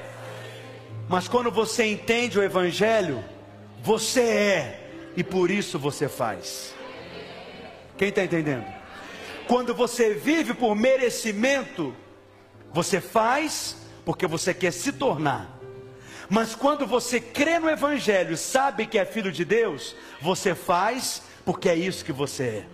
[1.07, 3.23] Mas quando você entende o Evangelho,
[3.81, 6.73] você é, e por isso você faz.
[7.97, 8.65] Quem está entendendo?
[9.47, 11.95] Quando você vive por merecimento,
[12.73, 15.55] você faz porque você quer se tornar.
[16.27, 21.69] Mas quando você crê no Evangelho, sabe que é filho de Deus, você faz porque
[21.69, 22.65] é isso que você é.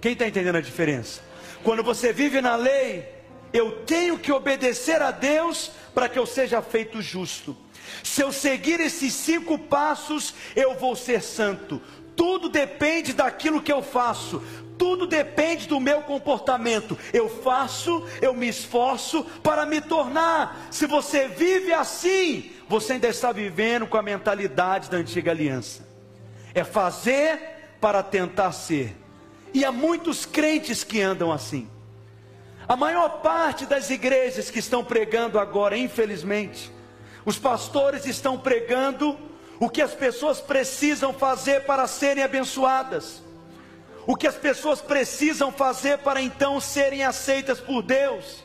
[0.00, 1.20] Quem está entendendo a diferença?
[1.62, 3.17] Quando você vive na lei,
[3.52, 7.56] eu tenho que obedecer a Deus para que eu seja feito justo.
[8.02, 11.80] Se eu seguir esses cinco passos, eu vou ser santo.
[12.14, 14.42] Tudo depende daquilo que eu faço.
[14.76, 16.96] Tudo depende do meu comportamento.
[17.12, 20.68] Eu faço, eu me esforço para me tornar.
[20.70, 25.86] Se você vive assim, você ainda está vivendo com a mentalidade da antiga aliança.
[26.54, 28.96] É fazer para tentar ser.
[29.52, 31.68] E há muitos crentes que andam assim.
[32.68, 36.70] A maior parte das igrejas que estão pregando agora, infelizmente,
[37.24, 39.18] os pastores estão pregando
[39.58, 43.22] o que as pessoas precisam fazer para serem abençoadas
[44.08, 48.42] o que as pessoas precisam fazer para então serem aceitas por Deus.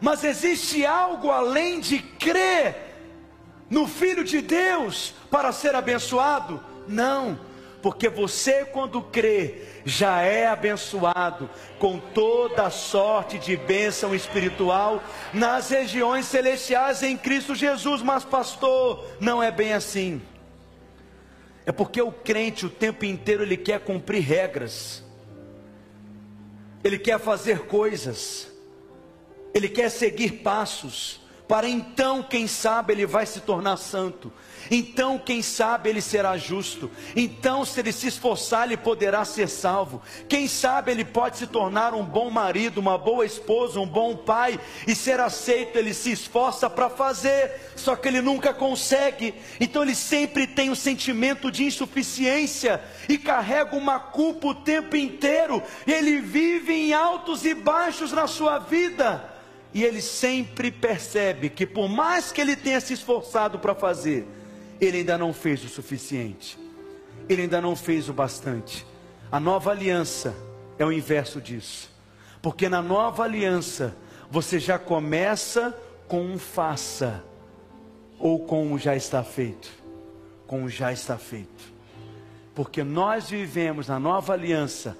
[0.00, 2.74] Mas existe algo além de crer
[3.68, 6.58] no Filho de Deus para ser abençoado?
[6.88, 7.38] Não,
[7.82, 15.02] porque você, quando crê, já é abençoado com toda sorte de bênção espiritual
[15.34, 18.00] nas regiões celestiais em Cristo Jesus.
[18.00, 20.22] Mas, pastor, não é bem assim.
[21.66, 25.02] É porque o crente o tempo inteiro ele quer cumprir regras,
[26.82, 28.48] ele quer fazer coisas,
[29.54, 31.20] ele quer seguir passos,
[31.52, 34.32] para então, quem sabe, ele vai se tornar santo.
[34.70, 36.90] Então, quem sabe, ele será justo.
[37.14, 40.02] Então, se ele se esforçar, ele poderá ser salvo.
[40.28, 44.58] Quem sabe, ele pode se tornar um bom marido, uma boa esposa, um bom pai
[44.86, 45.76] e ser aceito.
[45.76, 49.34] Ele se esforça para fazer, só que ele nunca consegue.
[49.60, 54.96] Então, ele sempre tem o um sentimento de insuficiência e carrega uma culpa o tempo
[54.96, 55.62] inteiro.
[55.86, 59.32] Ele vive em altos e baixos na sua vida
[59.74, 64.26] e ele sempre percebe que, por mais que ele tenha se esforçado para fazer,
[64.82, 66.58] ele ainda não fez o suficiente,
[67.28, 68.84] ele ainda não fez o bastante.
[69.30, 70.34] A nova aliança
[70.76, 71.88] é o inverso disso,
[72.42, 73.96] porque na nova aliança
[74.28, 75.72] você já começa
[76.08, 77.22] com um faça,
[78.18, 79.70] ou com um já está feito,
[80.48, 81.72] com um já está feito,
[82.52, 84.98] porque nós vivemos na nova aliança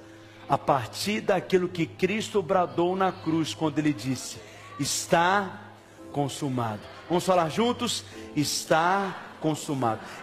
[0.49, 4.39] a partir daquilo que Cristo bradou na cruz quando ele disse:
[4.79, 5.73] está
[6.13, 6.83] consumado.
[7.09, 8.05] Vamos falar juntos?
[8.37, 9.32] Está consumado.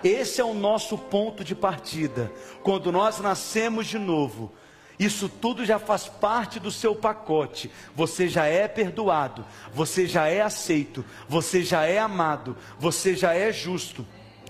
[0.04, 2.32] Esse é o nosso ponto de partida.
[2.64, 4.52] Quando nós nascemos de novo,
[5.00, 7.72] isso tudo já faz parte do seu pacote.
[7.96, 13.52] Você já é perdoado, você já é aceito, você já é amado, você já é
[13.52, 14.06] justo,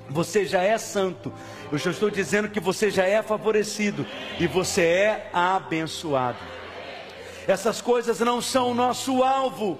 [0.10, 1.32] você já é santo.
[1.72, 4.06] Eu já estou dizendo que você já é favorecido
[4.40, 6.40] e você é abençoado.
[7.48, 9.78] Essas coisas não são o nosso alvo,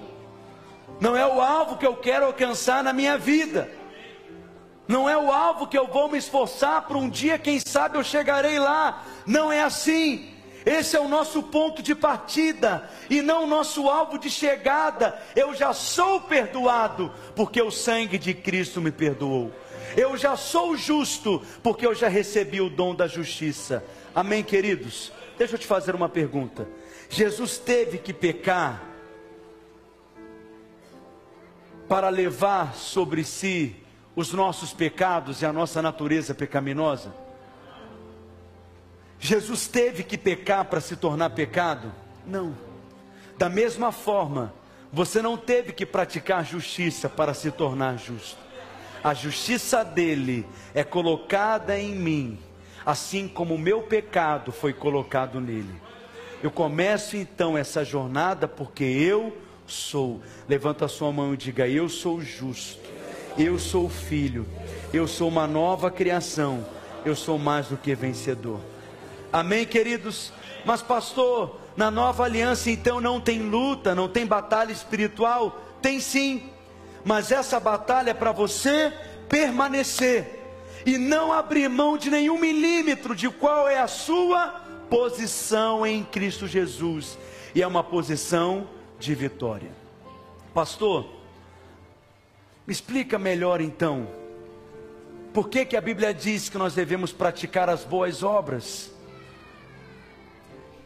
[1.00, 3.70] não é o alvo que eu quero alcançar na minha vida,
[4.90, 8.02] não é o alvo que eu vou me esforçar para um dia, quem sabe eu
[8.02, 9.04] chegarei lá.
[9.24, 10.34] Não é assim.
[10.66, 15.16] Esse é o nosso ponto de partida e não o nosso alvo de chegada.
[15.36, 19.52] Eu já sou perdoado, porque o sangue de Cristo me perdoou.
[19.96, 23.84] Eu já sou justo, porque eu já recebi o dom da justiça.
[24.12, 25.12] Amém, queridos?
[25.38, 26.68] Deixa eu te fazer uma pergunta.
[27.08, 28.82] Jesus teve que pecar
[31.88, 33.79] para levar sobre si
[34.20, 37.12] os nossos pecados e a nossa natureza pecaminosa?
[39.18, 41.92] Jesus teve que pecar para se tornar pecado?
[42.26, 42.54] Não.
[43.36, 44.52] Da mesma forma,
[44.92, 48.38] você não teve que praticar justiça para se tornar justo.
[49.02, 52.38] A justiça dele é colocada em mim,
[52.84, 55.80] assim como o meu pecado foi colocado nele.
[56.42, 60.20] Eu começo então essa jornada porque eu sou.
[60.48, 62.99] Levanta a sua mão e diga: Eu sou justo.
[63.38, 64.46] Eu sou filho.
[64.92, 66.66] Eu sou uma nova criação.
[67.04, 68.60] Eu sou mais do que vencedor.
[69.32, 70.32] Amém, queridos?
[70.64, 75.60] Mas, pastor, na nova aliança então não tem luta, não tem batalha espiritual?
[75.80, 76.50] Tem sim,
[77.04, 78.92] mas essa batalha é para você
[79.28, 80.40] permanecer
[80.84, 86.46] e não abrir mão de nenhum milímetro de qual é a sua posição em Cristo
[86.46, 87.16] Jesus,
[87.54, 88.68] e é uma posição
[88.98, 89.70] de vitória.
[90.52, 91.06] Pastor,
[92.70, 94.06] me explica melhor então,
[95.34, 98.92] por que, que a Bíblia diz que nós devemos praticar as boas obras?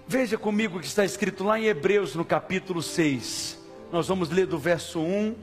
[0.09, 3.59] Veja comigo o que está escrito lá em Hebreus, no capítulo 6.
[3.93, 5.35] Nós vamos ler do verso 1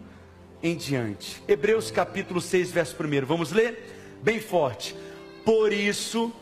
[0.64, 1.44] em diante.
[1.48, 3.24] Hebreus, capítulo 6, verso 1.
[3.24, 4.18] Vamos ler?
[4.24, 4.96] Bem forte.
[5.46, 6.34] Por isso,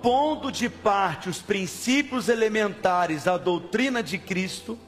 [0.00, 4.78] pondo de parte os princípios elementares da doutrina de Cristo,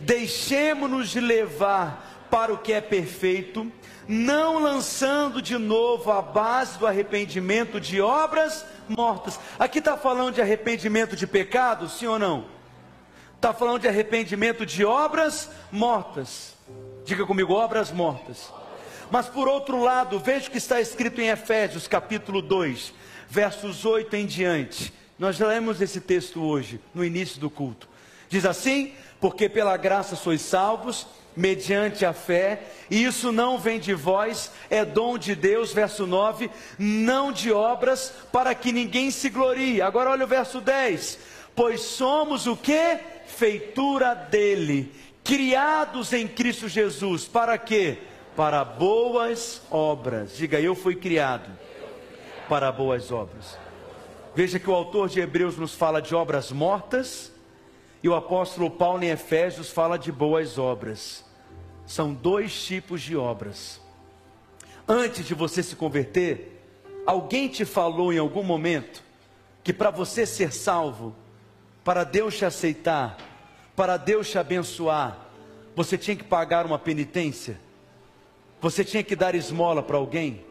[0.00, 3.70] deixemos-nos de levar para o que é perfeito,
[4.06, 9.38] não lançando de novo a base do arrependimento de obras mortas.
[9.58, 12.46] Aqui está falando de arrependimento de pecado, sim ou não?
[13.36, 16.56] Está falando de arrependimento de obras mortas.
[17.04, 18.52] Diga comigo, obras mortas.
[19.10, 22.92] Mas por outro lado, veja o que está escrito em Efésios capítulo 2,
[23.28, 24.92] versos 8 em diante.
[25.18, 27.88] Nós lemos esse texto hoje, no início do culto.
[28.28, 31.06] Diz assim: Porque pela graça sois salvos
[31.38, 36.50] mediante a fé, e isso não vem de vós, é dom de Deus, verso 9,
[36.76, 39.80] não de obras, para que ninguém se glorie.
[39.80, 41.18] Agora olha o verso 10:
[41.54, 42.98] Pois somos o que?
[43.26, 47.98] Feitura dele, criados em Cristo Jesus, para quê?
[48.34, 50.36] Para boas obras.
[50.36, 51.48] Diga, eu fui criado
[52.48, 53.56] para boas obras.
[54.34, 57.32] Veja que o autor de Hebreus nos fala de obras mortas,
[58.02, 61.27] e o apóstolo Paulo em Efésios fala de boas obras
[61.88, 63.80] são dois tipos de obras.
[64.86, 66.62] Antes de você se converter,
[67.06, 69.02] alguém te falou em algum momento
[69.64, 71.16] que para você ser salvo,
[71.82, 73.16] para Deus te aceitar,
[73.74, 75.18] para Deus te abençoar,
[75.74, 77.58] você tinha que pagar uma penitência,
[78.60, 80.44] você tinha que dar esmola para alguém,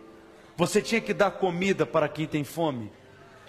[0.55, 2.91] você tinha que dar comida para quem tem fome,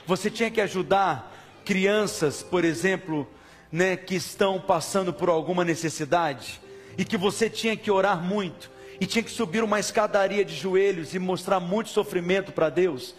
[0.06, 1.34] você tinha que ajudar
[1.64, 3.26] crianças, por exemplo,
[3.72, 6.60] né, que estão passando por alguma necessidade
[6.98, 8.68] e que você tinha que orar muito,
[9.00, 13.14] e tinha que subir uma escadaria de joelhos e mostrar muito sofrimento para Deus,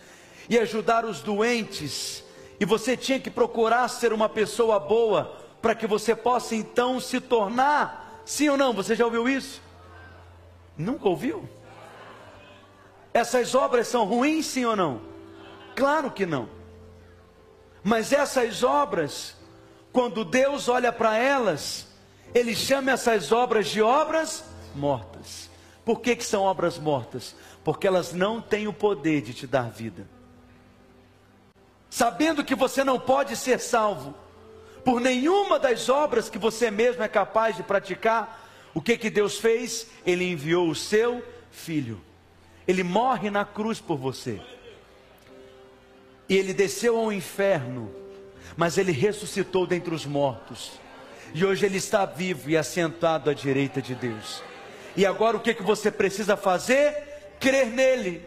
[0.50, 2.22] e ajudar os doentes,
[2.60, 7.22] e você tinha que procurar ser uma pessoa boa, para que você possa então se
[7.22, 8.74] tornar, sim ou não?
[8.74, 9.62] Você já ouviu isso?
[10.78, 11.48] Nunca ouviu?
[13.14, 15.02] Essas obras são ruins, sim ou não?
[15.76, 16.50] Claro que não.
[17.84, 19.36] Mas essas obras,
[19.92, 21.89] quando Deus olha para elas,
[22.34, 24.44] ele chama essas obras de obras
[24.76, 25.50] mortas.
[25.84, 27.36] Por que, que são obras mortas?
[27.64, 30.08] Porque elas não têm o poder de te dar vida.
[31.90, 34.14] Sabendo que você não pode ser salvo
[34.86, 39.40] por nenhuma das obras que você mesmo é capaz de praticar, o que que Deus
[39.40, 39.88] fez?
[40.06, 42.00] Ele enviou o seu filho.
[42.68, 44.40] Ele morre na cruz por você.
[46.30, 47.92] E ele desceu ao inferno,
[48.56, 50.80] mas ele ressuscitou dentre os mortos
[51.34, 54.42] e hoje ele está vivo e assentado à direita de Deus.
[54.96, 56.94] E agora o que, que você precisa fazer?
[57.40, 58.26] Crer nele.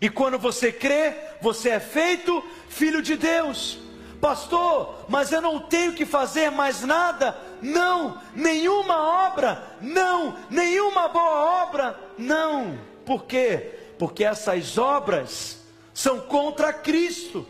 [0.00, 3.78] E quando você crê, você é feito filho de Deus.
[4.20, 7.38] Pastor, mas eu não tenho que fazer mais nada?
[7.62, 12.78] Não, nenhuma obra, não, nenhuma boa obra, não.
[13.06, 13.78] Por quê?
[13.98, 15.58] Porque essas obras
[15.94, 17.46] são contra Cristo.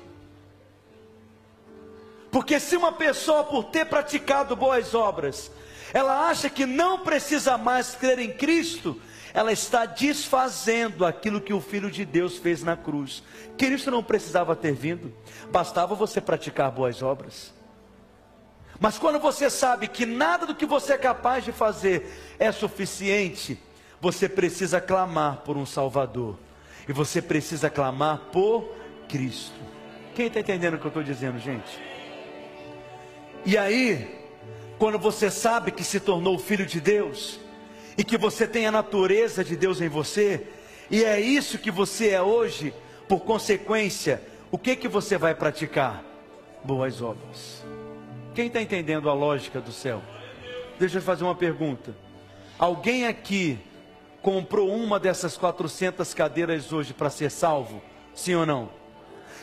[2.30, 5.50] Porque se uma pessoa, por ter praticado boas obras,
[5.92, 9.00] ela acha que não precisa mais crer em Cristo,
[9.34, 13.22] ela está desfazendo aquilo que o Filho de Deus fez na cruz.
[13.56, 15.12] Cristo não precisava ter vindo,
[15.50, 17.52] bastava você praticar boas obras.
[18.78, 23.60] Mas quando você sabe que nada do que você é capaz de fazer é suficiente,
[24.00, 26.38] você precisa clamar por um Salvador,
[26.88, 28.74] e você precisa clamar por
[29.08, 29.60] Cristo.
[30.14, 31.89] Quem está entendendo o que eu estou dizendo, gente?
[33.44, 34.18] E aí,
[34.78, 37.40] quando você sabe que se tornou filho de Deus,
[37.96, 40.46] e que você tem a natureza de Deus em você,
[40.90, 42.72] e é isso que você é hoje,
[43.08, 46.02] por consequência, o que que você vai praticar?
[46.64, 47.64] Boas obras.
[48.34, 50.02] Quem está entendendo a lógica do céu?
[50.78, 51.94] Deixa eu fazer uma pergunta.
[52.58, 53.58] Alguém aqui
[54.22, 57.82] comprou uma dessas 400 cadeiras hoje para ser salvo?
[58.14, 58.70] Sim ou não?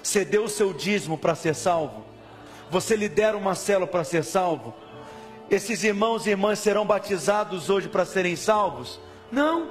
[0.03, 2.05] Cedeu o seu dízimo para ser salvo?
[2.69, 4.73] Você lidera uma célula para ser salvo?
[5.49, 8.99] esses irmãos e irmãs serão batizados hoje para serem salvos?
[9.31, 9.69] Não.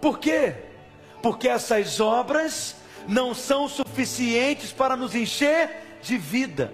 [0.00, 0.54] Por quê?
[1.22, 2.76] Porque essas obras
[3.06, 5.70] não são suficientes para nos encher
[6.02, 6.72] de vida,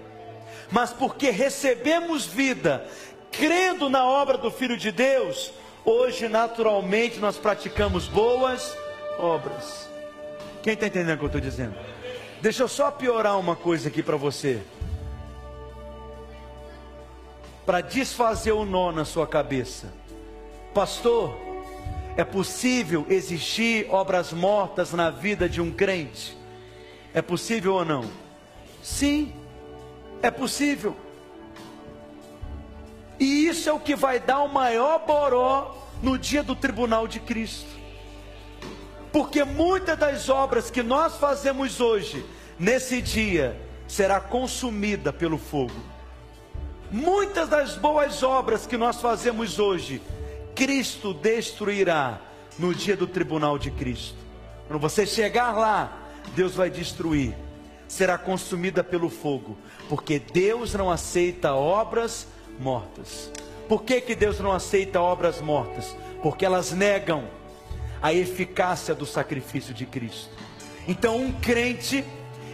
[0.70, 2.86] mas porque recebemos vida,
[3.30, 5.52] crendo na obra do Filho de Deus,
[5.84, 8.76] hoje naturalmente nós praticamos boas
[9.18, 9.88] obras.
[10.62, 11.74] Quem está entendendo o que eu estou dizendo?
[12.40, 14.62] Deixa eu só piorar uma coisa aqui para você
[17.64, 19.92] para desfazer o nó na sua cabeça.
[20.74, 21.36] Pastor,
[22.16, 26.36] é possível existir obras mortas na vida de um crente?
[27.12, 28.10] É possível ou não?
[28.82, 29.32] Sim,
[30.22, 30.96] é possível.
[33.18, 37.20] E isso é o que vai dar o maior boró no dia do tribunal de
[37.20, 37.73] Cristo.
[39.14, 42.26] Porque muitas das obras que nós fazemos hoje,
[42.58, 43.56] nesse dia,
[43.86, 45.80] será consumida pelo fogo.
[46.90, 50.02] Muitas das boas obras que nós fazemos hoje,
[50.56, 52.20] Cristo destruirá
[52.58, 54.16] no dia do tribunal de Cristo.
[54.66, 55.96] Quando você chegar lá,
[56.34, 57.36] Deus vai destruir,
[57.86, 59.56] será consumida pelo fogo,
[59.88, 62.26] porque Deus não aceita obras
[62.58, 63.30] mortas.
[63.68, 65.96] Por que, que Deus não aceita obras mortas?
[66.20, 67.28] Porque elas negam
[68.04, 70.28] a eficácia do sacrifício de Cristo.
[70.86, 72.04] Então, um crente,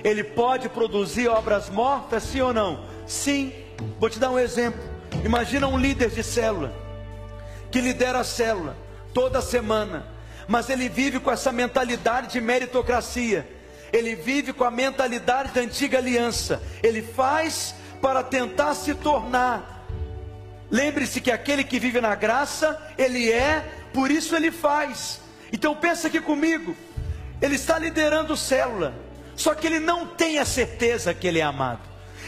[0.04, 2.86] ele pode produzir obras mortas, sim ou não?
[3.04, 3.52] Sim,
[3.98, 4.80] Vou te dar um exemplo.
[5.24, 6.72] Imagina um líder de célula
[7.70, 8.76] que lidera a célula
[9.14, 10.06] toda semana,
[10.48, 13.48] mas ele vive com essa mentalidade de meritocracia.
[13.92, 16.62] Ele vive com a mentalidade da antiga aliança.
[16.82, 19.86] Ele faz para tentar se tornar.
[20.70, 25.20] Lembre-se que aquele que vive na graça, ele é, por isso ele faz.
[25.52, 26.76] Então pensa aqui comigo.
[27.40, 28.94] Ele está liderando célula,
[29.34, 31.80] só que ele não tem a certeza que ele é amado.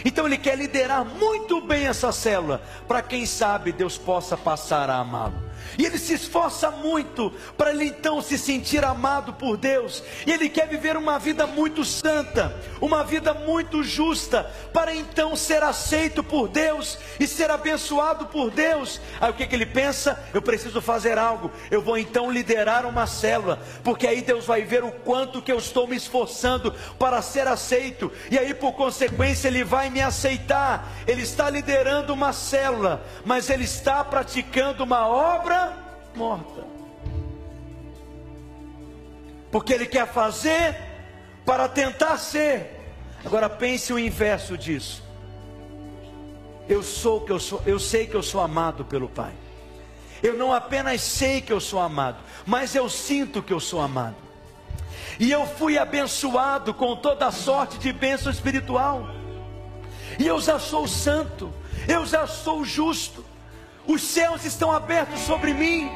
[0.05, 4.97] Então ele quer liderar muito bem essa célula, para quem sabe Deus possa passar a
[4.97, 5.52] amá-lo.
[5.79, 10.03] E ele se esforça muito para ele então se sentir amado por Deus.
[10.27, 15.63] E ele quer viver uma vida muito santa, uma vida muito justa, para então ser
[15.63, 19.01] aceito por Deus e ser abençoado por Deus.
[19.21, 20.23] Aí o que, que ele pensa?
[20.33, 21.51] Eu preciso fazer algo.
[21.71, 25.59] Eu vou então liderar uma célula, porque aí Deus vai ver o quanto que eu
[25.59, 28.11] estou me esforçando para ser aceito.
[28.31, 30.89] E aí por consequência ele vai me aceitar.
[31.07, 35.52] Ele está liderando uma célula, mas ele está praticando uma obra
[36.15, 36.65] morta.
[39.51, 40.77] Porque ele quer fazer
[41.45, 42.81] para tentar ser.
[43.25, 45.03] Agora pense o inverso disso.
[46.69, 49.33] Eu sou que eu sou, eu sei que eu sou amado pelo Pai.
[50.23, 54.17] Eu não apenas sei que eu sou amado, mas eu sinto que eu sou amado.
[55.19, 59.07] E eu fui abençoado com toda sorte de bênção espiritual.
[60.19, 61.53] E eu já sou santo,
[61.89, 63.25] eu já sou justo.
[63.87, 65.91] Os céus estão abertos sobre mim.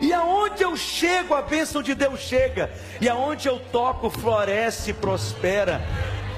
[0.00, 2.70] E aonde eu chego, a bênção de Deus chega.
[3.00, 5.80] E aonde eu toco, floresce e prospera.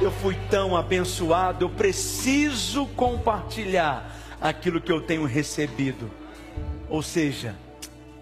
[0.01, 6.11] Eu fui tão abençoado, eu preciso compartilhar aquilo que eu tenho recebido.
[6.89, 7.55] Ou seja,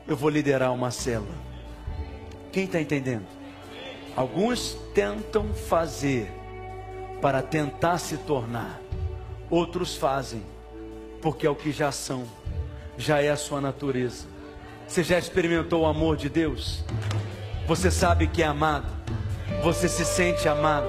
[0.07, 1.35] eu vou liderar uma célula.
[2.51, 3.27] Quem está entendendo?
[4.17, 6.33] Alguns tentam fazer
[7.23, 8.81] para tentar se tornar,
[9.49, 10.43] outros fazem
[11.21, 12.25] porque é o que já são,
[12.99, 14.27] já é a sua natureza.
[14.87, 16.85] Você já experimentou o amor de Deus?
[17.67, 18.89] Você sabe que é amado.
[19.63, 20.89] Você se sente amado.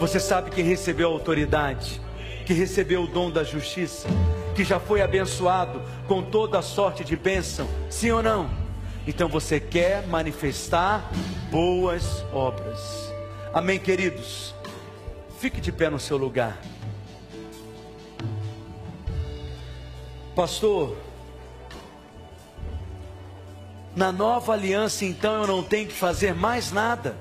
[0.00, 2.00] Você sabe que recebeu autoridade,
[2.44, 4.08] que recebeu o dom da justiça,
[4.54, 7.68] que já foi abençoado com toda a sorte de bênção.
[7.90, 8.50] Sim ou não?
[9.06, 11.10] Então você quer manifestar
[11.50, 13.12] boas obras.
[13.52, 14.54] Amém, queridos?
[15.38, 16.58] Fique de pé no seu lugar.
[20.34, 20.96] Pastor,
[23.96, 27.16] na nova aliança, então eu não tenho que fazer mais nada.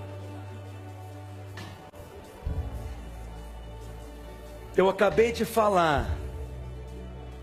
[4.75, 6.05] Eu acabei de falar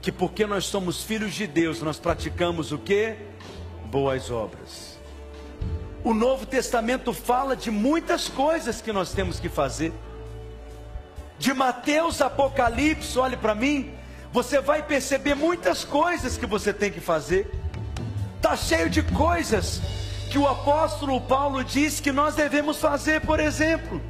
[0.02, 3.16] que porque nós somos filhos de Deus, nós praticamos o que?
[3.86, 5.00] Boas obras.
[6.04, 9.94] O Novo Testamento fala de muitas coisas que nós temos que fazer.
[11.38, 13.94] De Mateus Apocalipse, olhe para mim,
[14.30, 17.50] você vai perceber muitas coisas que você tem que fazer.
[18.42, 19.80] Está cheio de coisas
[20.28, 24.02] que o apóstolo Paulo diz que nós devemos fazer, por exemplo.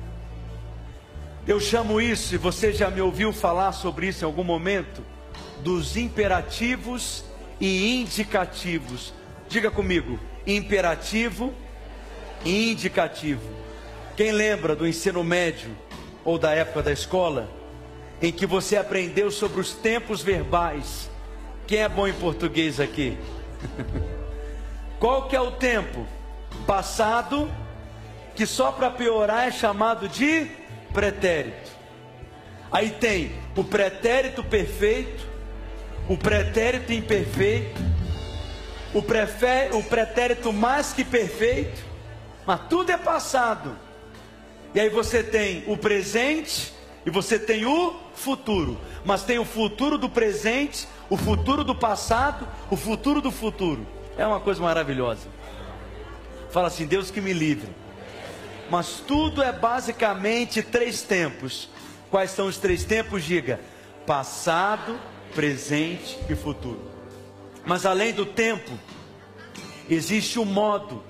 [1.46, 5.04] Eu chamo isso, e você já me ouviu falar sobre isso em algum momento,
[5.62, 7.26] dos imperativos
[7.60, 9.12] e indicativos.
[9.50, 11.52] Diga comigo, imperativo
[12.42, 13.46] e indicativo.
[14.16, 15.76] Quem lembra do ensino médio
[16.24, 17.50] ou da época da escola,
[18.22, 21.10] em que você aprendeu sobre os tempos verbais?
[21.66, 23.18] Quem é bom em português aqui?
[25.02, 26.06] Qual que é o tempo?
[26.64, 27.50] Passado,
[28.36, 30.46] que só para piorar é chamado de
[30.92, 31.72] pretérito.
[32.70, 35.26] Aí tem o pretérito perfeito,
[36.08, 37.80] o pretérito imperfeito,
[38.94, 39.00] o,
[39.76, 41.82] o pretérito mais que perfeito,
[42.46, 43.76] mas tudo é passado.
[44.72, 46.72] E aí você tem o presente
[47.04, 52.46] e você tem o futuro, mas tem o futuro do presente, o futuro do passado,
[52.70, 53.84] o futuro do futuro.
[54.16, 55.28] É uma coisa maravilhosa.
[56.50, 57.68] Fala assim: Deus que me livre.
[58.70, 61.68] Mas tudo é basicamente três tempos.
[62.10, 63.24] Quais são os três tempos?
[63.24, 63.60] Diga:
[64.06, 64.98] passado,
[65.34, 66.90] presente e futuro.
[67.64, 68.72] Mas além do tempo,
[69.88, 71.02] existe o modo,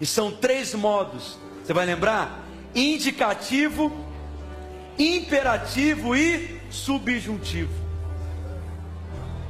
[0.00, 1.38] e são três modos.
[1.64, 2.44] Você vai lembrar?
[2.74, 3.92] Indicativo,
[4.98, 7.72] imperativo e subjuntivo.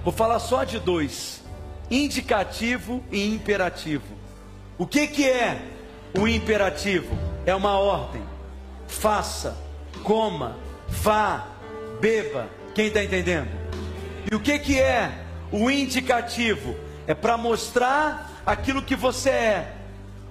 [0.02, 1.42] Vou falar só de dois
[1.90, 4.16] indicativo e imperativo.
[4.76, 5.60] O que, que é
[6.16, 7.16] o imperativo?
[7.44, 8.22] É uma ordem.
[8.86, 9.56] Faça,
[10.02, 10.56] coma,
[10.88, 11.46] vá,
[12.00, 12.48] beba.
[12.74, 13.48] Quem está entendendo?
[14.30, 15.12] E o que, que é
[15.50, 16.76] o indicativo?
[17.06, 19.74] É para mostrar aquilo que você é,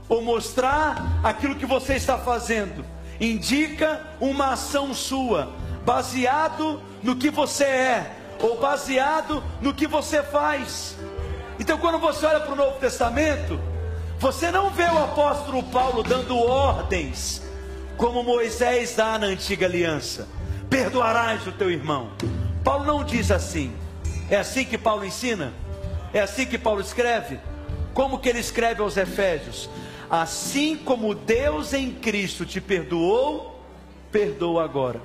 [0.07, 2.85] ou mostrar aquilo que você está fazendo.
[3.19, 5.51] Indica uma ação sua,
[5.83, 10.95] baseado no que você é, ou baseado no que você faz.
[11.59, 13.59] Então, quando você olha para o Novo Testamento,
[14.19, 17.41] você não vê o apóstolo Paulo dando ordens,
[17.97, 20.27] como Moisés dá na antiga aliança:
[20.69, 22.11] perdoarás o teu irmão.
[22.63, 23.73] Paulo não diz assim.
[24.29, 25.53] É assim que Paulo ensina?
[26.13, 27.39] É assim que Paulo escreve?
[27.93, 29.69] Como que ele escreve aos Efésios?
[30.09, 33.61] Assim como Deus em Cristo te perdoou,
[34.11, 35.01] perdoa agora.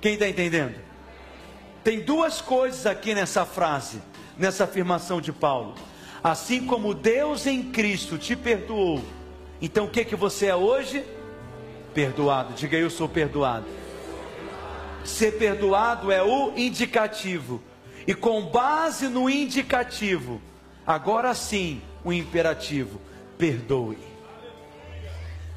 [0.00, 0.76] Quem está entendendo?
[1.84, 4.00] Tem duas coisas aqui nessa frase,
[4.38, 5.74] nessa afirmação de Paulo
[6.22, 9.02] assim como Deus em Cristo te perdoou,
[9.60, 11.04] então o que que você é hoje?
[11.94, 12.54] Perdoado.
[12.54, 13.66] Diga eu sou perdoado.
[15.04, 17.60] Ser perdoado é o indicativo.
[18.06, 20.40] E com base no indicativo,
[20.86, 23.00] agora sim, o imperativo,
[23.36, 23.98] perdoe.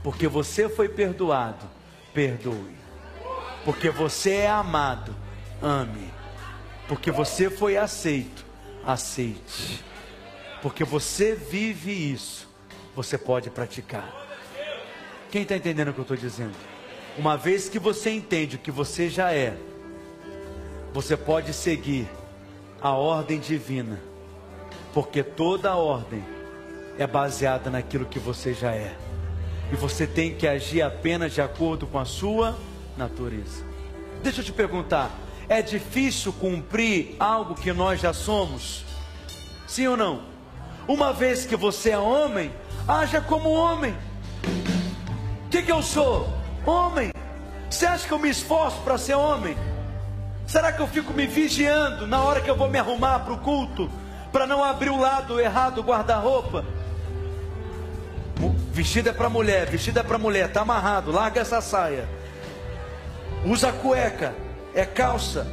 [0.03, 1.65] Porque você foi perdoado,
[2.13, 2.75] perdoe.
[3.63, 5.15] Porque você é amado,
[5.61, 6.11] ame.
[6.87, 8.45] Porque você foi aceito,
[8.85, 9.92] aceite
[10.63, 12.47] porque você vive isso,
[12.95, 14.09] você pode praticar.
[15.29, 16.55] Quem está entendendo o que eu estou dizendo?
[17.17, 19.57] Uma vez que você entende o que você já é,
[20.93, 22.07] você pode seguir
[22.81, 23.99] a ordem divina,
[24.93, 26.23] porque toda ordem
[26.97, 28.95] é baseada naquilo que você já é,
[29.69, 32.57] e você tem que agir apenas de acordo com a sua
[32.95, 33.65] natureza.
[34.23, 35.11] Deixa eu te perguntar:
[35.49, 38.85] é difícil cumprir algo que nós já somos?
[39.67, 40.32] Sim ou não?
[40.87, 42.51] Uma vez que você é homem,
[42.87, 43.95] haja como homem.
[45.45, 46.27] O que, que eu sou?
[46.65, 47.11] Homem.
[47.69, 49.57] Você acha que eu me esforço para ser homem?
[50.45, 53.39] Será que eu fico me vigiando na hora que eu vou me arrumar para o
[53.39, 53.89] culto,
[54.31, 56.65] para não abrir o lado errado do guarda-roupa?
[58.71, 62.09] Vestido é para mulher, vestido é para mulher, tá amarrado, larga essa saia.
[63.45, 64.33] Usa cueca,
[64.73, 65.47] é calça.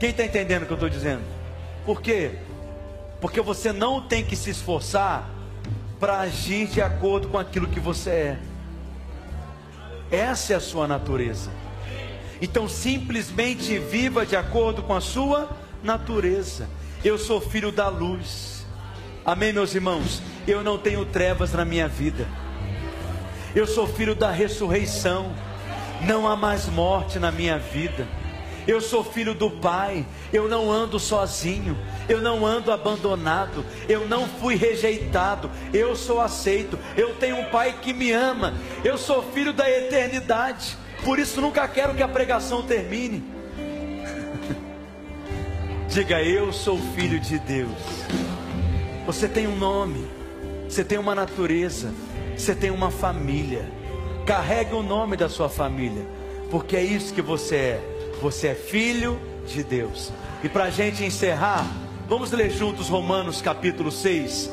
[0.00, 1.22] Quem está entendendo o que eu estou dizendo?
[1.84, 2.38] Por quê?
[3.22, 5.30] Porque você não tem que se esforçar
[6.00, 8.38] para agir de acordo com aquilo que você é.
[10.10, 11.48] Essa é a sua natureza.
[12.40, 15.48] Então simplesmente viva de acordo com a sua
[15.84, 16.68] natureza.
[17.04, 18.66] Eu sou filho da luz.
[19.24, 20.20] Amém, meus irmãos?
[20.44, 22.26] Eu não tenho trevas na minha vida.
[23.54, 25.32] Eu sou filho da ressurreição.
[26.04, 28.04] Não há mais morte na minha vida.
[28.66, 30.06] Eu sou filho do Pai.
[30.32, 31.76] Eu não ando sozinho.
[32.08, 33.64] Eu não ando abandonado.
[33.88, 35.50] Eu não fui rejeitado.
[35.72, 36.78] Eu sou aceito.
[36.96, 38.54] Eu tenho um Pai que me ama.
[38.84, 40.76] Eu sou filho da eternidade.
[41.04, 43.24] Por isso nunca quero que a pregação termine.
[45.88, 47.70] Diga, eu sou filho de Deus.
[49.04, 50.06] Você tem um nome,
[50.68, 51.92] você tem uma natureza,
[52.36, 53.68] você tem uma família.
[54.24, 56.06] Carregue o nome da sua família,
[56.50, 57.91] porque é isso que você é.
[58.22, 60.12] Você é filho de Deus.
[60.44, 61.66] E para a gente encerrar,
[62.08, 64.48] vamos ler juntos Romanos capítulo 6,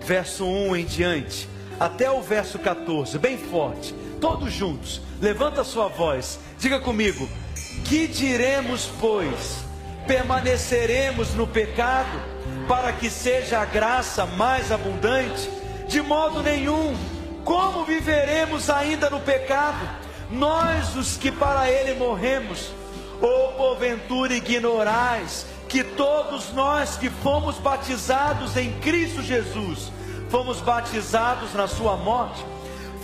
[0.00, 1.48] verso 1 em diante,
[1.80, 5.00] até o verso 14, bem forte, todos juntos.
[5.22, 7.26] Levanta a sua voz, diga comigo:
[7.86, 9.64] Que diremos, pois?
[10.06, 12.20] Permaneceremos no pecado
[12.68, 15.48] para que seja a graça mais abundante?
[15.88, 16.94] De modo nenhum.
[17.42, 19.80] Como viveremos ainda no pecado?
[20.30, 22.70] Nós, os que para ele morremos,
[23.20, 29.90] ou porventura ignorais que todos nós que fomos batizados em Cristo Jesus,
[30.28, 32.44] fomos batizados na sua morte?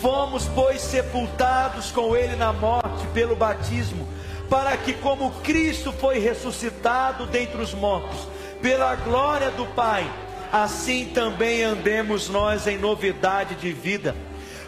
[0.00, 4.08] Fomos, pois, sepultados com ele na morte pelo batismo,
[4.48, 8.26] para que, como Cristo foi ressuscitado dentre os mortos,
[8.62, 10.10] pela glória do Pai,
[10.52, 14.14] assim também andemos nós em novidade de vida.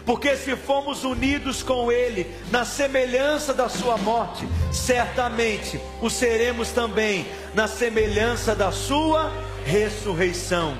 [0.05, 7.25] Porque se fomos unidos com Ele na semelhança da Sua morte, certamente o seremos também
[7.53, 9.31] na semelhança da Sua
[9.65, 10.75] ressurreição.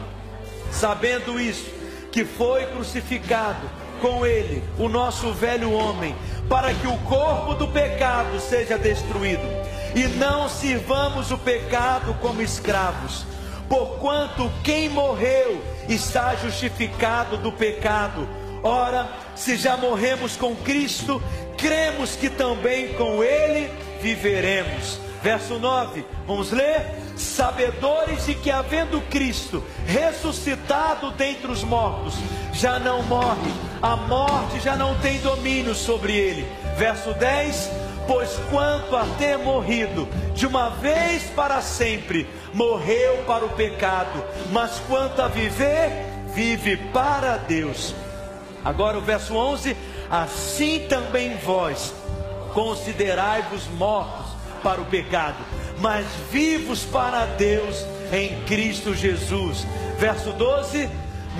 [0.72, 1.72] Sabendo isso,
[2.12, 3.70] que foi crucificado
[4.00, 6.16] com ele o nosso velho homem,
[6.50, 9.42] para que o corpo do pecado seja destruído,
[9.96, 13.26] e não sirvamos o pecado como escravos,
[13.70, 18.28] porquanto quem morreu está justificado do pecado.
[18.64, 21.22] Ora, se já morremos com Cristo,
[21.58, 23.70] cremos que também com Ele
[24.02, 25.00] viveremos.
[25.22, 26.86] Verso 9, vamos ler?
[27.16, 32.16] Sabedores de que, havendo Cristo ressuscitado dentre os mortos,
[32.52, 33.52] já não morre,
[33.82, 36.46] a morte já não tem domínio sobre ele.
[36.78, 37.70] Verso 10:
[38.06, 44.82] Pois quanto a ter morrido de uma vez para sempre, morreu para o pecado, mas
[44.88, 47.96] quanto a viver, vive para Deus.
[48.64, 49.76] Agora o verso 11:
[50.10, 51.94] Assim também vós
[52.54, 55.38] considerai-vos mortos para o pecado,
[55.80, 59.66] mas vivos para Deus em Cristo Jesus.
[59.98, 60.90] Verso 12: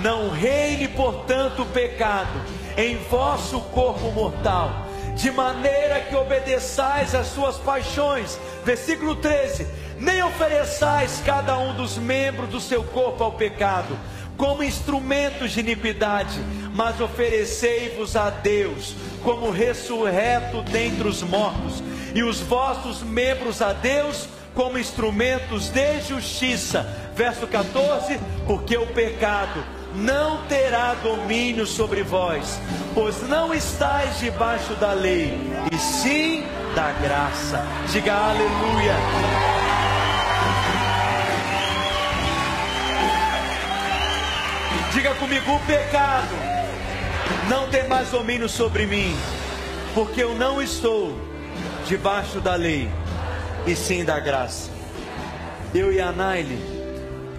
[0.02, 2.40] Não reine, portanto, o pecado
[2.76, 8.38] em vosso corpo mortal, de maneira que obedeçais às suas paixões.
[8.64, 9.66] Versículo 13:
[9.98, 13.96] Nem ofereçais cada um dos membros do seu corpo ao pecado,
[14.36, 16.38] como instrumentos de iniquidade,
[16.74, 21.82] mas oferecei-vos a Deus como ressurreto dentre os mortos
[22.14, 26.86] e os vossos membros a Deus como instrumentos de justiça.
[27.14, 29.64] Verso 14: Porque o pecado
[29.94, 32.58] não terá domínio sobre vós,
[32.94, 35.38] pois não estáis debaixo da lei,
[35.72, 37.64] e sim da graça.
[37.92, 39.63] Diga aleluia.
[44.94, 46.28] Diga comigo: o pecado
[47.50, 49.12] não tem mais domínio sobre mim,
[49.92, 51.18] porque eu não estou
[51.84, 52.88] debaixo da lei,
[53.66, 54.70] e sim da graça.
[55.74, 56.56] Eu e a Naile,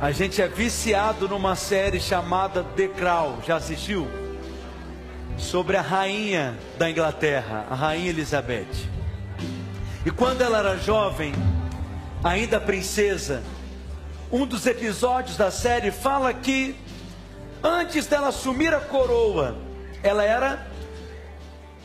[0.01, 4.05] a gente é viciado numa série chamada The Crown, já assistiu?
[5.37, 8.89] Sobre a rainha da Inglaterra, a rainha Elizabeth.
[10.05, 11.33] E quando ela era jovem,
[12.21, 13.41] ainda princesa,
[14.29, 16.75] um dos episódios da série fala que
[17.65, 19.57] antes dela assumir a coroa,
[20.03, 20.67] ela era,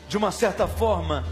[0.08, 1.24] de uma certa forma,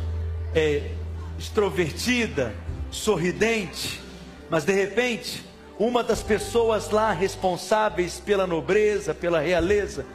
[0.55, 0.91] é,
[1.39, 2.55] extrovertida,
[2.91, 4.01] sorridente,
[4.49, 5.45] mas de repente,
[5.79, 10.07] uma das pessoas lá responsáveis pela nobreza, pela realeza,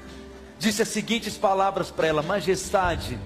[0.57, 3.19] disse as seguintes palavras para ela: Majestade,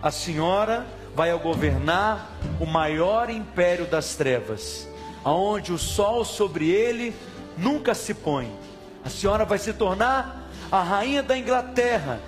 [0.00, 2.30] a senhora vai governar
[2.60, 4.88] o maior império das trevas,
[5.24, 7.12] aonde o sol sobre ele
[7.58, 8.65] nunca se põe.
[9.06, 12.20] A senhora vai se tornar a rainha da Inglaterra,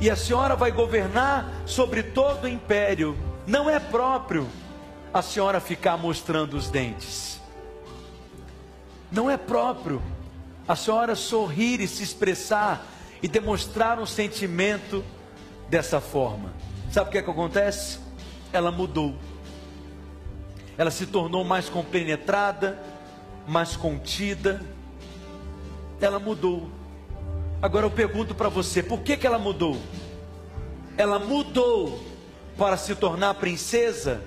[0.00, 4.48] e a senhora vai governar sobre todo o império não é próprio
[5.12, 7.40] a senhora ficar mostrando os dentes.
[9.10, 10.02] Não é próprio
[10.68, 12.86] a senhora sorrir e se expressar
[13.22, 15.04] e demonstrar um sentimento
[15.68, 16.52] dessa forma.
[16.90, 17.98] Sabe o que, é que acontece?
[18.52, 19.14] Ela mudou.
[20.76, 22.80] Ela se tornou mais compenetrada,
[23.46, 24.60] mais contida.
[26.00, 26.70] Ela mudou.
[27.60, 29.76] Agora eu pergunto para você, por que, que ela mudou?
[30.96, 32.00] Ela mudou
[32.56, 34.22] para se tornar princesa?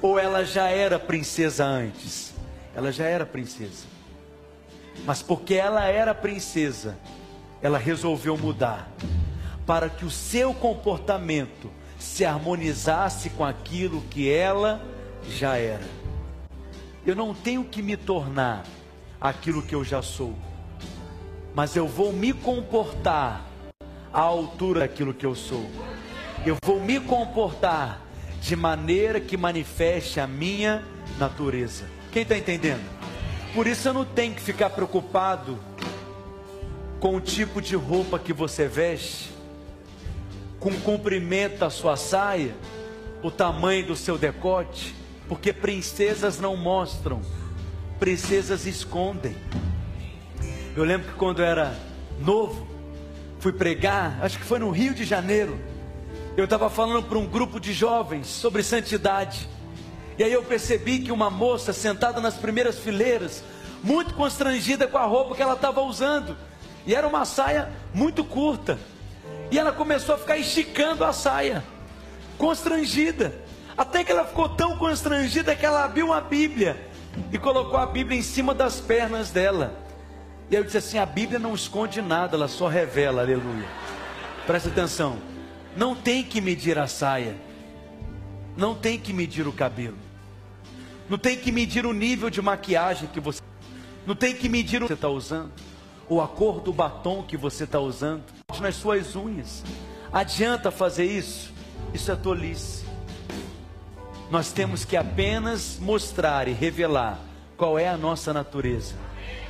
[0.00, 2.34] Ou ela já era princesa antes?
[2.74, 3.86] Ela já era princesa.
[5.04, 6.98] Mas porque ela era princesa,
[7.62, 8.90] ela resolveu mudar
[9.66, 14.82] para que o seu comportamento se harmonizasse com aquilo que ela
[15.28, 15.86] já era.
[17.06, 18.64] Eu não tenho que me tornar
[19.20, 20.34] aquilo que eu já sou,
[21.54, 23.44] mas eu vou me comportar
[24.12, 25.66] à altura daquilo que eu sou.
[26.44, 28.00] Eu vou me comportar
[28.40, 30.82] de maneira que manifeste a minha
[31.18, 31.84] natureza.
[32.10, 32.82] Quem está entendendo?
[33.54, 35.58] Por isso eu não tenho que ficar preocupado
[36.98, 39.30] com o tipo de roupa que você veste,
[40.58, 42.54] com o comprimento da sua saia,
[43.22, 44.94] o tamanho do seu decote,
[45.28, 47.20] porque princesas não mostram,
[47.98, 49.36] princesas escondem.
[50.74, 51.76] Eu lembro que quando eu era
[52.18, 52.66] novo,
[53.40, 55.60] fui pregar, acho que foi no Rio de Janeiro.
[56.34, 59.46] Eu estava falando para um grupo de jovens sobre santidade.
[60.16, 63.44] E aí eu percebi que uma moça sentada nas primeiras fileiras,
[63.82, 66.38] muito constrangida com a roupa que ela estava usando,
[66.86, 68.78] e era uma saia muito curta.
[69.50, 71.62] E ela começou a ficar esticando a saia,
[72.38, 73.34] constrangida.
[73.76, 76.88] Até que ela ficou tão constrangida que ela abriu uma Bíblia
[77.30, 79.81] e colocou a Bíblia em cima das pernas dela.
[80.52, 83.66] E aí eu disse assim: a Bíblia não esconde nada, ela só revela, aleluia.
[84.46, 85.16] Presta atenção,
[85.74, 87.34] não tem que medir a saia,
[88.54, 89.96] não tem que medir o cabelo,
[91.08, 93.40] não tem que medir o nível de maquiagem que você,
[94.06, 95.52] não tem que medir o que você está usando,
[96.06, 98.22] ou a cor do batom que você está usando,
[98.60, 99.64] nas suas unhas.
[100.12, 101.50] Adianta fazer isso?
[101.94, 102.84] Isso é tolice.
[104.30, 107.18] Nós temos que apenas mostrar e revelar
[107.56, 108.94] qual é a nossa natureza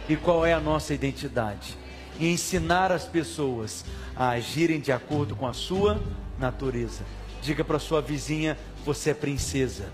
[0.08, 1.76] e qual é a nossa identidade.
[2.18, 3.84] E ensinar as pessoas
[4.14, 6.00] a agirem de acordo com a sua
[6.38, 7.02] natureza.
[7.40, 9.86] Diga para sua vizinha: você é princesa.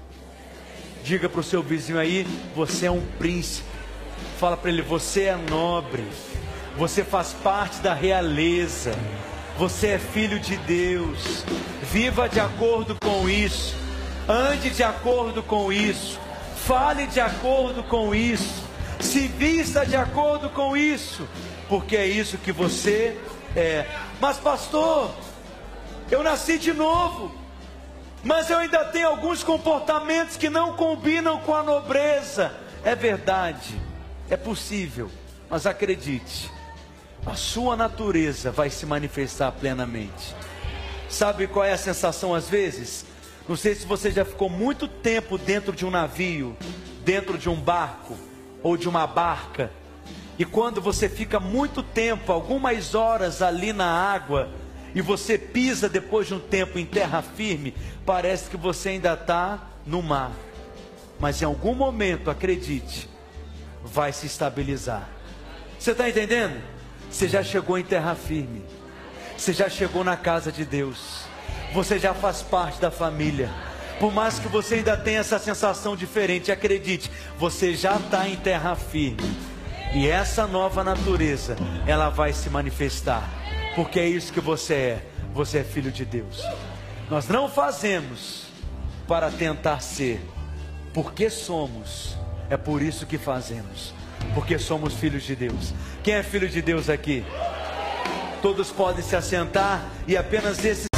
[1.05, 3.69] Diga para o seu vizinho aí: você é um príncipe.
[4.39, 6.05] Fala para ele: você é nobre.
[6.77, 8.93] Você faz parte da realeza.
[9.57, 11.45] Você é filho de Deus.
[11.91, 13.89] Viva de acordo com isso
[14.29, 16.21] ande de acordo com isso,
[16.55, 18.68] fale de acordo com isso,
[19.01, 21.29] se vista de acordo com isso,
[21.69, 23.17] porque é isso que você
[23.55, 23.87] é.
[24.21, 25.15] Mas, pastor,
[26.11, 27.35] eu nasci de novo,
[28.25, 32.53] mas eu ainda tenho alguns comportamentos que não combinam com a nobreza.
[32.85, 33.81] É verdade,
[34.29, 35.11] é possível,
[35.49, 36.51] mas acredite,
[37.27, 40.35] a sua natureza vai se manifestar plenamente.
[41.09, 43.07] Sabe qual é a sensação às vezes?
[43.49, 46.57] Não sei se você já ficou muito tempo dentro de um navio,
[47.03, 48.15] dentro de um barco
[48.63, 49.71] ou de uma barca.
[50.39, 54.49] E quando você fica muito tempo, algumas horas ali na água,
[54.95, 57.75] e você pisa depois de um tempo em terra firme,
[58.07, 60.33] parece que você ainda está no mar.
[61.19, 63.09] Mas em algum momento, acredite,
[63.85, 65.09] vai se estabilizar.
[65.79, 66.61] Você está entendendo?
[67.11, 68.63] Você já chegou em terra firme.
[69.37, 71.29] Você já chegou na casa de Deus
[71.73, 73.51] você já faz parte da família.
[73.99, 78.77] Por mais que você ainda tenha essa sensação diferente, acredite, você já está em terra
[78.77, 79.37] firme.
[79.95, 83.29] E essa nova natureza, ela vai se manifestar.
[83.75, 85.07] Porque é isso que você é.
[85.35, 86.43] Você é filho de Deus.
[87.11, 88.47] Nós não fazemos
[89.07, 90.21] para tentar ser,
[90.93, 92.17] porque somos.
[92.51, 93.95] É por isso que fazemos.
[94.35, 95.73] Porque somos filhos de Deus.
[96.03, 97.25] Quem é filho de Deus aqui?
[98.43, 100.89] Todos podem se assentar e apenas esse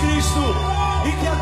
[0.00, 0.40] Cristo
[1.06, 1.39] e que a do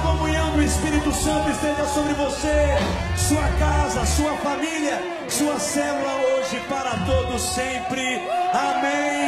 [0.68, 2.76] Espírito Santo esteja sobre você,
[3.16, 8.20] sua casa, sua família, sua célula hoje para todos sempre.
[8.52, 9.27] Amém.